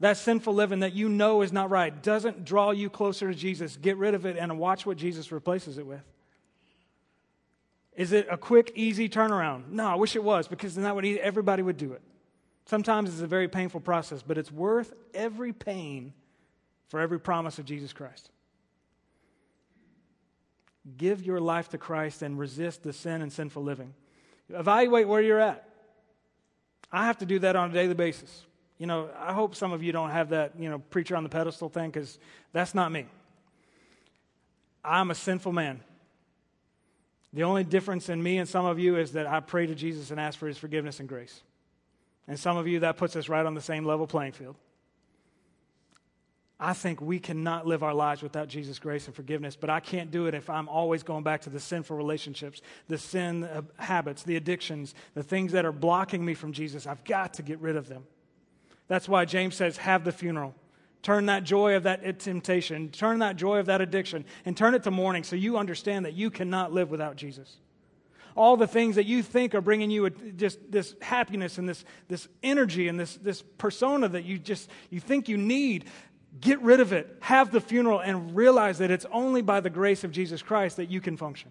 That 0.00 0.16
sinful 0.16 0.52
living 0.52 0.80
that 0.80 0.92
you 0.92 1.08
know 1.08 1.42
is 1.42 1.52
not 1.52 1.70
right 1.70 2.02
doesn't 2.02 2.44
draw 2.44 2.70
you 2.70 2.90
closer 2.90 3.32
to 3.32 3.38
Jesus. 3.38 3.76
Get 3.76 3.96
rid 3.96 4.14
of 4.14 4.26
it 4.26 4.36
and 4.36 4.58
watch 4.58 4.84
what 4.84 4.98
Jesus 4.98 5.32
replaces 5.32 5.78
it 5.78 5.86
with. 5.86 6.02
Is 7.94 8.12
it 8.12 8.26
a 8.30 8.36
quick, 8.36 8.72
easy 8.74 9.08
turnaround? 9.08 9.70
No, 9.70 9.86
I 9.86 9.94
wish 9.94 10.16
it 10.16 10.22
was 10.22 10.48
because 10.48 10.74
then 10.74 10.84
that 10.84 10.94
would 10.94 11.06
everybody 11.06 11.62
would 11.62 11.78
do 11.78 11.92
it. 11.92 12.02
Sometimes 12.66 13.08
it's 13.08 13.22
a 13.22 13.26
very 13.26 13.48
painful 13.48 13.80
process, 13.80 14.22
but 14.22 14.36
it's 14.36 14.52
worth 14.52 14.92
every 15.14 15.52
pain 15.52 16.12
for 16.88 17.00
every 17.00 17.18
promise 17.18 17.58
of 17.58 17.64
Jesus 17.64 17.92
Christ. 17.92 18.30
Give 20.96 21.22
your 21.22 21.40
life 21.40 21.70
to 21.70 21.78
Christ 21.78 22.22
and 22.22 22.38
resist 22.38 22.82
the 22.82 22.92
sin 22.92 23.22
and 23.22 23.32
sinful 23.32 23.62
living. 23.62 23.94
Evaluate 24.50 25.08
where 25.08 25.20
you're 25.20 25.40
at. 25.40 25.68
I 26.92 27.06
have 27.06 27.18
to 27.18 27.26
do 27.26 27.38
that 27.40 27.56
on 27.56 27.70
a 27.70 27.72
daily 27.72 27.94
basis. 27.94 28.44
You 28.78 28.86
know, 28.86 29.08
I 29.18 29.32
hope 29.32 29.54
some 29.54 29.72
of 29.72 29.82
you 29.82 29.92
don't 29.92 30.10
have 30.10 30.30
that, 30.30 30.52
you 30.58 30.70
know, 30.70 30.78
preacher 30.78 31.16
on 31.16 31.22
the 31.22 31.28
pedestal 31.28 31.68
thing 31.68 31.90
because 31.90 32.18
that's 32.52 32.74
not 32.74 32.92
me. 32.92 33.06
I'm 34.84 35.10
a 35.10 35.14
sinful 35.14 35.52
man. 35.52 35.80
The 37.32 37.42
only 37.42 37.64
difference 37.64 38.08
in 38.08 38.22
me 38.22 38.38
and 38.38 38.48
some 38.48 38.64
of 38.64 38.78
you 38.78 38.96
is 38.96 39.12
that 39.12 39.26
I 39.26 39.40
pray 39.40 39.66
to 39.66 39.74
Jesus 39.74 40.10
and 40.10 40.20
ask 40.20 40.38
for 40.38 40.46
his 40.46 40.56
forgiveness 40.58 41.00
and 41.00 41.08
grace. 41.08 41.42
And 42.28 42.38
some 42.38 42.56
of 42.56 42.66
you, 42.66 42.80
that 42.80 42.96
puts 42.96 43.16
us 43.16 43.28
right 43.28 43.44
on 43.44 43.54
the 43.54 43.60
same 43.60 43.84
level 43.84 44.06
playing 44.06 44.32
field. 44.32 44.56
I 46.58 46.72
think 46.72 47.02
we 47.02 47.18
cannot 47.18 47.66
live 47.66 47.82
our 47.82 47.92
lives 47.92 48.22
without 48.22 48.48
Jesus' 48.48 48.78
grace 48.78 49.06
and 49.06 49.14
forgiveness, 49.14 49.56
but 49.56 49.68
I 49.68 49.80
can't 49.80 50.10
do 50.10 50.26
it 50.26 50.34
if 50.34 50.48
I'm 50.48 50.70
always 50.70 51.02
going 51.02 51.22
back 51.22 51.42
to 51.42 51.50
the 51.50 51.60
sinful 51.60 51.96
relationships, 51.96 52.62
the 52.88 52.96
sin 52.96 53.46
habits, 53.76 54.22
the 54.22 54.36
addictions, 54.36 54.94
the 55.14 55.22
things 55.22 55.52
that 55.52 55.66
are 55.66 55.72
blocking 55.72 56.24
me 56.24 56.32
from 56.32 56.52
Jesus. 56.52 56.86
I've 56.86 57.04
got 57.04 57.34
to 57.34 57.42
get 57.42 57.58
rid 57.60 57.76
of 57.76 57.88
them. 57.88 58.04
That's 58.88 59.08
why 59.08 59.26
James 59.26 59.54
says, 59.54 59.76
have 59.78 60.04
the 60.04 60.12
funeral. 60.12 60.54
Turn 61.02 61.26
that 61.26 61.44
joy 61.44 61.76
of 61.76 61.82
that 61.82 62.18
temptation, 62.20 62.88
turn 62.90 63.18
that 63.18 63.36
joy 63.36 63.58
of 63.58 63.66
that 63.66 63.80
addiction, 63.80 64.24
and 64.44 64.56
turn 64.56 64.74
it 64.74 64.82
to 64.84 64.90
mourning 64.90 65.24
so 65.24 65.36
you 65.36 65.58
understand 65.58 66.06
that 66.06 66.14
you 66.14 66.30
cannot 66.30 66.72
live 66.72 66.90
without 66.90 67.16
Jesus. 67.16 67.58
All 68.34 68.56
the 68.56 68.66
things 68.66 68.96
that 68.96 69.06
you 69.06 69.22
think 69.22 69.54
are 69.54 69.62
bringing 69.62 69.90
you 69.90 70.10
just 70.10 70.58
this 70.70 70.94
happiness 71.00 71.56
and 71.58 71.68
this, 71.68 71.84
this 72.08 72.28
energy 72.42 72.88
and 72.88 73.00
this, 73.00 73.16
this 73.16 73.40
persona 73.56 74.08
that 74.08 74.24
you 74.24 74.38
just 74.38 74.68
you 74.90 75.00
think 75.00 75.28
you 75.28 75.38
need, 75.38 75.86
Get 76.40 76.60
rid 76.60 76.80
of 76.80 76.92
it. 76.92 77.16
Have 77.20 77.50
the 77.50 77.60
funeral 77.60 78.00
and 78.00 78.36
realize 78.36 78.78
that 78.78 78.90
it's 78.90 79.06
only 79.12 79.42
by 79.42 79.60
the 79.60 79.70
grace 79.70 80.04
of 80.04 80.12
Jesus 80.12 80.42
Christ 80.42 80.76
that 80.76 80.90
you 80.90 81.00
can 81.00 81.16
function. 81.16 81.50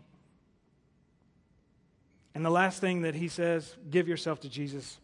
And 2.33 2.45
the 2.45 2.49
last 2.49 2.81
thing 2.81 3.03
that 3.03 3.15
he 3.15 3.27
says 3.27 3.75
give 3.89 4.07
yourself 4.07 4.41
to 4.41 4.49
Jesus. 4.49 4.97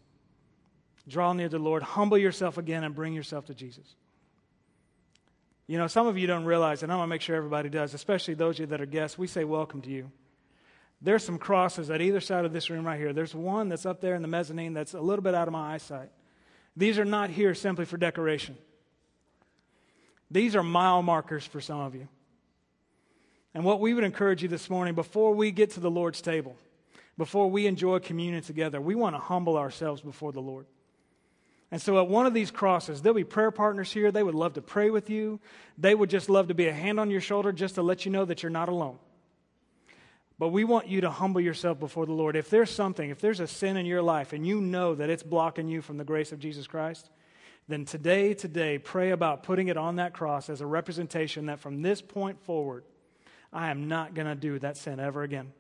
Draw 1.08 1.34
near 1.34 1.48
to 1.48 1.58
the 1.58 1.64
Lord. 1.64 1.82
Humble 1.82 2.18
yourself 2.18 2.58
again 2.58 2.84
and 2.84 2.94
bring 2.94 3.14
yourself 3.14 3.46
to 3.46 3.54
Jesus. 3.54 3.96
You 5.68 5.78
know, 5.78 5.88
some 5.88 6.06
of 6.06 6.18
you 6.18 6.28
don't 6.28 6.44
realize, 6.44 6.84
and 6.84 6.92
I 6.92 6.98
want 6.98 7.08
to 7.08 7.10
make 7.10 7.22
sure 7.22 7.36
everybody 7.36 7.70
does, 7.70 7.94
especially 7.94 8.34
those 8.34 8.56
of 8.56 8.60
you 8.60 8.66
that 8.68 8.82
are 8.82 8.86
guests, 8.86 9.18
we 9.18 9.26
say 9.26 9.46
welcome 9.46 9.82
to 9.84 9.90
you. 9.90 10.12
There's 11.02 11.24
some 11.24 11.40
crosses 11.40 11.90
at 11.90 12.02
either 12.02 12.20
side 12.20 12.46
of 12.46 12.54
this 12.54 12.70
room 12.70 12.86
right 12.86 13.00
here. 13.00 13.14
There's 13.14 13.34
one 13.34 13.70
that's 13.70 13.86
up 13.86 14.02
there 14.02 14.14
in 14.14 14.22
the 14.22 14.28
mezzanine 14.28 14.74
that's 14.74 14.94
a 14.94 15.02
little 15.02 15.24
bit 15.24 15.34
out 15.34 15.48
of 15.48 15.54
my 15.54 15.74
eyesight. 15.74 16.10
These 16.76 17.00
are 17.00 17.06
not 17.06 17.30
here 17.30 17.56
simply 17.56 17.86
for 17.86 17.98
decoration. 17.98 18.58
These 20.32 20.56
are 20.56 20.64
mile 20.64 21.04
markers 21.04 21.46
for 21.46 21.60
some 21.60 21.82
of 21.82 21.94
you. 21.94 22.08
And 23.54 23.66
what 23.66 23.82
we 23.82 23.94
would 23.94 24.06
encourage 24.06 24.42
you 24.42 24.48
this 24.48 24.70
morning, 24.70 24.96
before 24.96 25.34
we 25.34 25.52
get 25.52 25.72
to 25.72 25.82
the 25.82 25.92
Lord's 25.92 26.22
table, 26.22 26.56
before 27.18 27.52
we 27.52 27.68
enjoy 27.68 28.00
communion 28.00 28.42
together, 28.42 28.80
we 28.80 28.96
want 28.96 29.16
to 29.16 29.20
humble 29.20 29.58
ourselves 29.58 30.02
before 30.02 30.32
the 30.32 30.42
Lord. 30.42 30.66
And 31.70 31.82
so 31.82 32.00
at 32.00 32.08
one 32.08 32.26
of 32.26 32.34
these 32.34 32.50
crosses, 32.50 33.02
there'll 33.02 33.16
be 33.16 33.24
prayer 33.26 33.52
partners 33.52 33.92
here. 33.92 34.12
They 34.12 34.24
would 34.24 34.36
love 34.36 34.54
to 34.54 34.62
pray 34.62 34.90
with 34.90 35.10
you. 35.10 35.40
They 35.78 35.94
would 35.94 36.10
just 36.10 36.30
love 36.30 36.48
to 36.48 36.54
be 36.54 36.68
a 36.68 36.74
hand 36.74 37.00
on 37.00 37.12
your 37.12 37.22
shoulder 37.22 37.52
just 37.52 37.76
to 37.76 37.82
let 37.82 38.06
you 38.06 38.12
know 38.12 38.26
that 38.26 38.42
you're 38.42 38.50
not 38.50 38.70
alone. 38.70 39.00
But 40.40 40.50
we 40.50 40.64
want 40.64 40.88
you 40.88 41.02
to 41.02 41.12
humble 41.12 41.40
yourself 41.40 41.80
before 41.80 42.06
the 42.06 42.14
Lord. 42.14 42.36
If 42.36 42.50
there's 42.50 42.72
something, 42.72 43.10
if 43.10 43.22
there's 43.22 43.40
a 43.40 43.48
sin 43.48 43.78
in 43.78 43.86
your 43.86 44.02
life 44.02 44.34
and 44.34 44.46
you 44.48 44.60
know 44.60 44.96
that 44.96 45.10
it's 45.10 45.24
blocking 45.24 45.68
you 45.68 45.82
from 45.82 45.98
the 45.98 46.04
grace 46.04 46.32
of 46.32 46.40
Jesus 46.40 46.68
Christ, 46.68 47.10
then 47.72 47.86
today, 47.86 48.34
today, 48.34 48.78
pray 48.78 49.12
about 49.12 49.44
putting 49.44 49.68
it 49.68 49.78
on 49.78 49.98
that 49.98 50.14
cross 50.14 50.50
as 50.50 50.62
a 50.62 50.66
representation 50.66 51.46
that 51.46 51.60
from 51.60 51.82
this 51.82 52.02
point 52.02 52.40
forward, 52.44 52.84
I 53.54 53.70
am 53.70 53.88
not 53.88 54.14
going 54.14 54.28
to 54.28 54.36
do 54.36 54.60
that 54.60 54.78
sin 54.78 55.00
ever 55.00 55.24
again. 55.24 55.52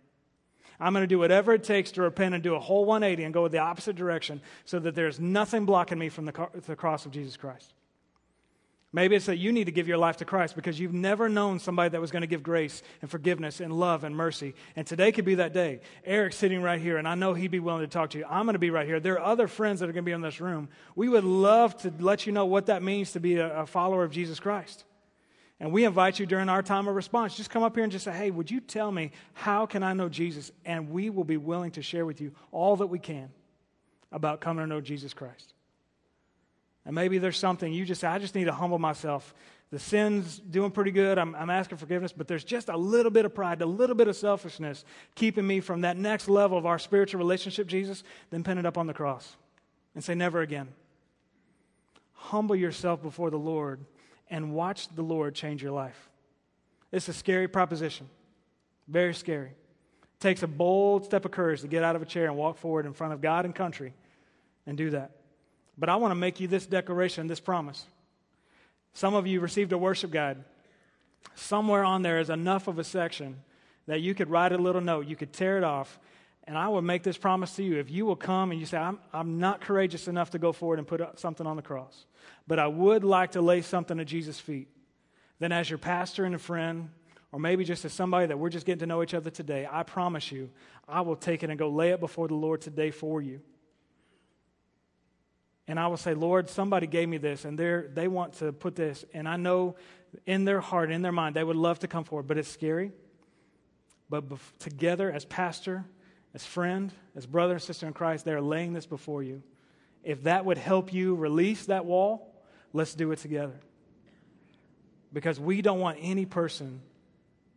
I'm 0.79 0.93
going 0.93 1.03
to 1.03 1.07
do 1.07 1.19
whatever 1.19 1.53
it 1.53 1.63
takes 1.63 1.91
to 1.91 2.01
repent 2.01 2.33
and 2.33 2.43
do 2.43 2.55
a 2.55 2.59
whole 2.59 2.85
180 2.85 3.23
and 3.23 3.33
go 3.33 3.47
the 3.47 3.59
opposite 3.59 3.95
direction 3.95 4.41
so 4.65 4.79
that 4.79 4.95
there's 4.95 5.19
nothing 5.19 5.65
blocking 5.65 5.99
me 5.99 6.09
from 6.09 6.25
the, 6.25 6.47
the 6.65 6.75
cross 6.75 7.05
of 7.05 7.11
Jesus 7.11 7.37
Christ. 7.37 7.73
Maybe 8.93 9.15
it's 9.15 9.27
that 9.27 9.37
you 9.37 9.53
need 9.53 9.65
to 9.65 9.71
give 9.71 9.87
your 9.87 9.97
life 9.97 10.17
to 10.17 10.25
Christ 10.25 10.53
because 10.53 10.77
you've 10.77 10.93
never 10.93 11.29
known 11.29 11.59
somebody 11.59 11.89
that 11.89 12.01
was 12.01 12.11
going 12.11 12.21
to 12.21 12.27
give 12.27 12.43
grace 12.43 12.83
and 13.01 13.09
forgiveness 13.09 13.61
and 13.61 13.71
love 13.71 14.03
and 14.03 14.13
mercy. 14.13 14.53
And 14.75 14.85
today 14.85 15.13
could 15.13 15.23
be 15.23 15.35
that 15.35 15.53
day. 15.53 15.79
Eric's 16.03 16.35
sitting 16.35 16.61
right 16.61 16.79
here, 16.79 16.97
and 16.97 17.07
I 17.07 17.15
know 17.15 17.33
he'd 17.33 17.51
be 17.51 17.61
willing 17.61 17.83
to 17.83 17.87
talk 17.87 18.09
to 18.09 18.17
you. 18.17 18.25
I'm 18.29 18.45
going 18.45 18.53
to 18.53 18.59
be 18.59 18.69
right 18.69 18.85
here. 18.85 18.99
There 18.99 19.13
are 19.17 19.25
other 19.25 19.47
friends 19.47 19.79
that 19.79 19.87
are 19.87 19.93
going 19.93 20.03
to 20.03 20.09
be 20.09 20.11
in 20.11 20.19
this 20.19 20.41
room. 20.41 20.67
We 20.93 21.07
would 21.07 21.23
love 21.23 21.77
to 21.83 21.93
let 21.99 22.25
you 22.25 22.33
know 22.33 22.45
what 22.45 22.65
that 22.65 22.83
means 22.83 23.13
to 23.13 23.21
be 23.21 23.37
a, 23.37 23.61
a 23.61 23.65
follower 23.65 24.03
of 24.03 24.11
Jesus 24.11 24.41
Christ. 24.41 24.83
And 25.61 25.71
we 25.71 25.85
invite 25.85 26.19
you 26.19 26.25
during 26.25 26.49
our 26.49 26.63
time 26.63 26.87
of 26.89 26.95
response, 26.95 27.37
just 27.37 27.49
come 27.51 27.63
up 27.63 27.75
here 27.75 27.83
and 27.83 27.93
just 27.93 28.03
say, 28.03 28.11
hey, 28.11 28.31
would 28.31 28.51
you 28.51 28.59
tell 28.59 28.91
me 28.91 29.11
how 29.33 29.67
can 29.67 29.83
I 29.83 29.93
know 29.93 30.09
Jesus? 30.09 30.51
And 30.65 30.89
we 30.89 31.09
will 31.09 31.23
be 31.23 31.37
willing 31.37 31.71
to 31.71 31.81
share 31.81 32.05
with 32.05 32.19
you 32.19 32.33
all 32.51 32.75
that 32.77 32.87
we 32.87 32.99
can 32.99 33.29
about 34.11 34.41
coming 34.41 34.63
to 34.63 34.67
know 34.67 34.81
Jesus 34.81 35.13
Christ. 35.13 35.53
And 36.85 36.95
maybe 36.95 37.17
there's 37.17 37.37
something 37.37 37.71
you 37.71 37.85
just 37.85 38.01
say, 38.01 38.07
I 38.07 38.17
just 38.17 38.35
need 38.35 38.45
to 38.45 38.53
humble 38.53 38.79
myself 38.79 39.33
the 39.71 39.79
sin's 39.79 40.37
doing 40.37 40.69
pretty 40.69 40.91
good. 40.91 41.17
I'm, 41.17 41.33
I'm, 41.33 41.49
asking 41.49 41.77
forgiveness, 41.77 42.11
but 42.11 42.27
there's 42.27 42.43
just 42.43 42.67
a 42.67 42.75
little 42.75 43.11
bit 43.11 43.23
of 43.23 43.33
pride, 43.33 43.61
a 43.61 43.65
little 43.65 43.95
bit 43.95 44.09
of 44.09 44.17
selfishness 44.17 44.83
keeping 45.15 45.47
me 45.47 45.61
from 45.61 45.81
that 45.81 45.95
next 45.95 46.27
level 46.27 46.57
of 46.57 46.65
our 46.65 46.77
spiritual 46.77 47.19
relationship, 47.19 47.67
Jesus, 47.67 48.03
then 48.31 48.43
pin 48.43 48.57
it 48.57 48.65
up 48.65 48.77
on 48.77 48.85
the 48.85 48.93
cross 48.93 49.37
and 49.95 50.03
say, 50.03 50.13
never 50.13 50.41
again. 50.41 50.67
Humble 52.13 52.55
yourself 52.55 53.01
before 53.01 53.29
the 53.29 53.39
Lord 53.39 53.79
and 54.29 54.53
watch 54.53 54.89
the 54.89 55.01
Lord 55.01 55.35
change 55.35 55.63
your 55.63 55.71
life. 55.71 56.09
It's 56.91 57.07
a 57.07 57.13
scary 57.13 57.47
proposition, 57.47 58.09
very 58.89 59.13
scary. 59.13 59.47
It 59.47 60.19
takes 60.19 60.43
a 60.43 60.47
bold 60.47 61.05
step 61.05 61.23
of 61.23 61.31
courage 61.31 61.61
to 61.61 61.67
get 61.67 61.81
out 61.81 61.95
of 61.95 62.01
a 62.01 62.05
chair 62.05 62.25
and 62.25 62.35
walk 62.35 62.57
forward 62.57 62.85
in 62.85 62.91
front 62.91 63.13
of 63.13 63.21
God 63.21 63.45
and 63.45 63.55
country 63.55 63.93
and 64.67 64.77
do 64.77 64.89
that. 64.89 65.11
But 65.81 65.89
I 65.89 65.95
want 65.95 66.11
to 66.11 66.15
make 66.15 66.39
you 66.39 66.47
this 66.47 66.67
declaration, 66.67 67.25
this 67.25 67.39
promise. 67.39 67.83
Some 68.93 69.15
of 69.15 69.25
you 69.25 69.39
received 69.39 69.71
a 69.71 69.79
worship 69.79 70.11
guide. 70.11 70.37
Somewhere 71.33 71.83
on 71.83 72.03
there 72.03 72.19
is 72.19 72.29
enough 72.29 72.67
of 72.67 72.77
a 72.77 72.83
section 72.83 73.37
that 73.87 73.99
you 73.99 74.13
could 74.13 74.29
write 74.29 74.51
a 74.51 74.59
little 74.59 74.79
note, 74.79 75.07
you 75.07 75.15
could 75.15 75.33
tear 75.33 75.57
it 75.57 75.63
off, 75.63 75.99
and 76.43 76.55
I 76.55 76.67
will 76.67 76.83
make 76.83 77.01
this 77.01 77.17
promise 77.17 77.55
to 77.55 77.63
you. 77.63 77.79
If 77.79 77.89
you 77.89 78.05
will 78.05 78.15
come 78.15 78.51
and 78.51 78.59
you 78.59 78.67
say, 78.67 78.77
I'm, 78.77 78.99
I'm 79.11 79.39
not 79.39 79.61
courageous 79.61 80.07
enough 80.07 80.29
to 80.31 80.37
go 80.37 80.51
forward 80.51 80.77
and 80.77 80.87
put 80.87 81.01
something 81.19 81.47
on 81.47 81.55
the 81.55 81.63
cross, 81.63 82.05
but 82.47 82.59
I 82.59 82.67
would 82.67 83.03
like 83.03 83.31
to 83.31 83.41
lay 83.41 83.63
something 83.63 83.99
at 83.99 84.05
Jesus' 84.05 84.39
feet, 84.39 84.67
then 85.39 85.51
as 85.51 85.67
your 85.67 85.79
pastor 85.79 86.25
and 86.25 86.35
a 86.35 86.39
friend, 86.39 86.89
or 87.31 87.39
maybe 87.39 87.63
just 87.63 87.85
as 87.85 87.93
somebody 87.93 88.27
that 88.27 88.37
we're 88.37 88.49
just 88.49 88.67
getting 88.67 88.81
to 88.81 88.85
know 88.85 89.01
each 89.01 89.15
other 89.15 89.31
today, 89.31 89.67
I 89.69 89.81
promise 89.81 90.31
you, 90.31 90.51
I 90.87 91.01
will 91.01 91.15
take 91.15 91.41
it 91.41 91.49
and 91.49 91.57
go 91.57 91.69
lay 91.69 91.89
it 91.89 91.99
before 91.99 92.27
the 92.27 92.35
Lord 92.35 92.61
today 92.61 92.91
for 92.91 93.19
you 93.19 93.41
and 95.67 95.79
I 95.79 95.87
will 95.87 95.97
say, 95.97 96.13
Lord, 96.13 96.49
somebody 96.49 96.87
gave 96.87 97.07
me 97.07 97.17
this, 97.17 97.45
and 97.45 97.57
they 97.57 97.83
they 97.93 98.07
want 98.07 98.33
to 98.39 98.51
put 98.51 98.75
this, 98.75 99.05
and 99.13 99.27
I 99.27 99.37
know 99.37 99.75
in 100.25 100.45
their 100.45 100.59
heart, 100.59 100.91
in 100.91 101.01
their 101.01 101.11
mind, 101.11 101.35
they 101.35 101.43
would 101.43 101.55
love 101.55 101.79
to 101.79 101.87
come 101.87 102.03
forward, 102.03 102.27
but 102.27 102.37
it's 102.37 102.49
scary. 102.49 102.91
But 104.09 104.27
bef- 104.27 104.57
together, 104.59 105.09
as 105.09 105.23
pastor, 105.25 105.85
as 106.33 106.45
friend, 106.45 106.91
as 107.15 107.25
brother 107.25 107.53
and 107.53 107.61
sister 107.61 107.87
in 107.87 107.93
Christ, 107.93 108.25
they're 108.25 108.41
laying 108.41 108.73
this 108.73 108.85
before 108.85 109.23
you. 109.23 109.41
If 110.03 110.23
that 110.23 110.45
would 110.45 110.57
help 110.57 110.93
you 110.93 111.15
release 111.15 111.67
that 111.67 111.85
wall, 111.85 112.33
let's 112.73 112.93
do 112.93 113.11
it 113.11 113.19
together. 113.19 113.59
Because 115.13 115.39
we 115.39 115.61
don't 115.61 115.79
want 115.79 115.97
any 116.01 116.25
person 116.25 116.81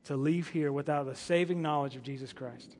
to 0.04 0.16
leave 0.16 0.48
here 0.48 0.70
without 0.72 1.06
the 1.06 1.14
saving 1.14 1.62
knowledge 1.62 1.96
of 1.96 2.02
Jesus 2.02 2.32
Christ. 2.32 2.76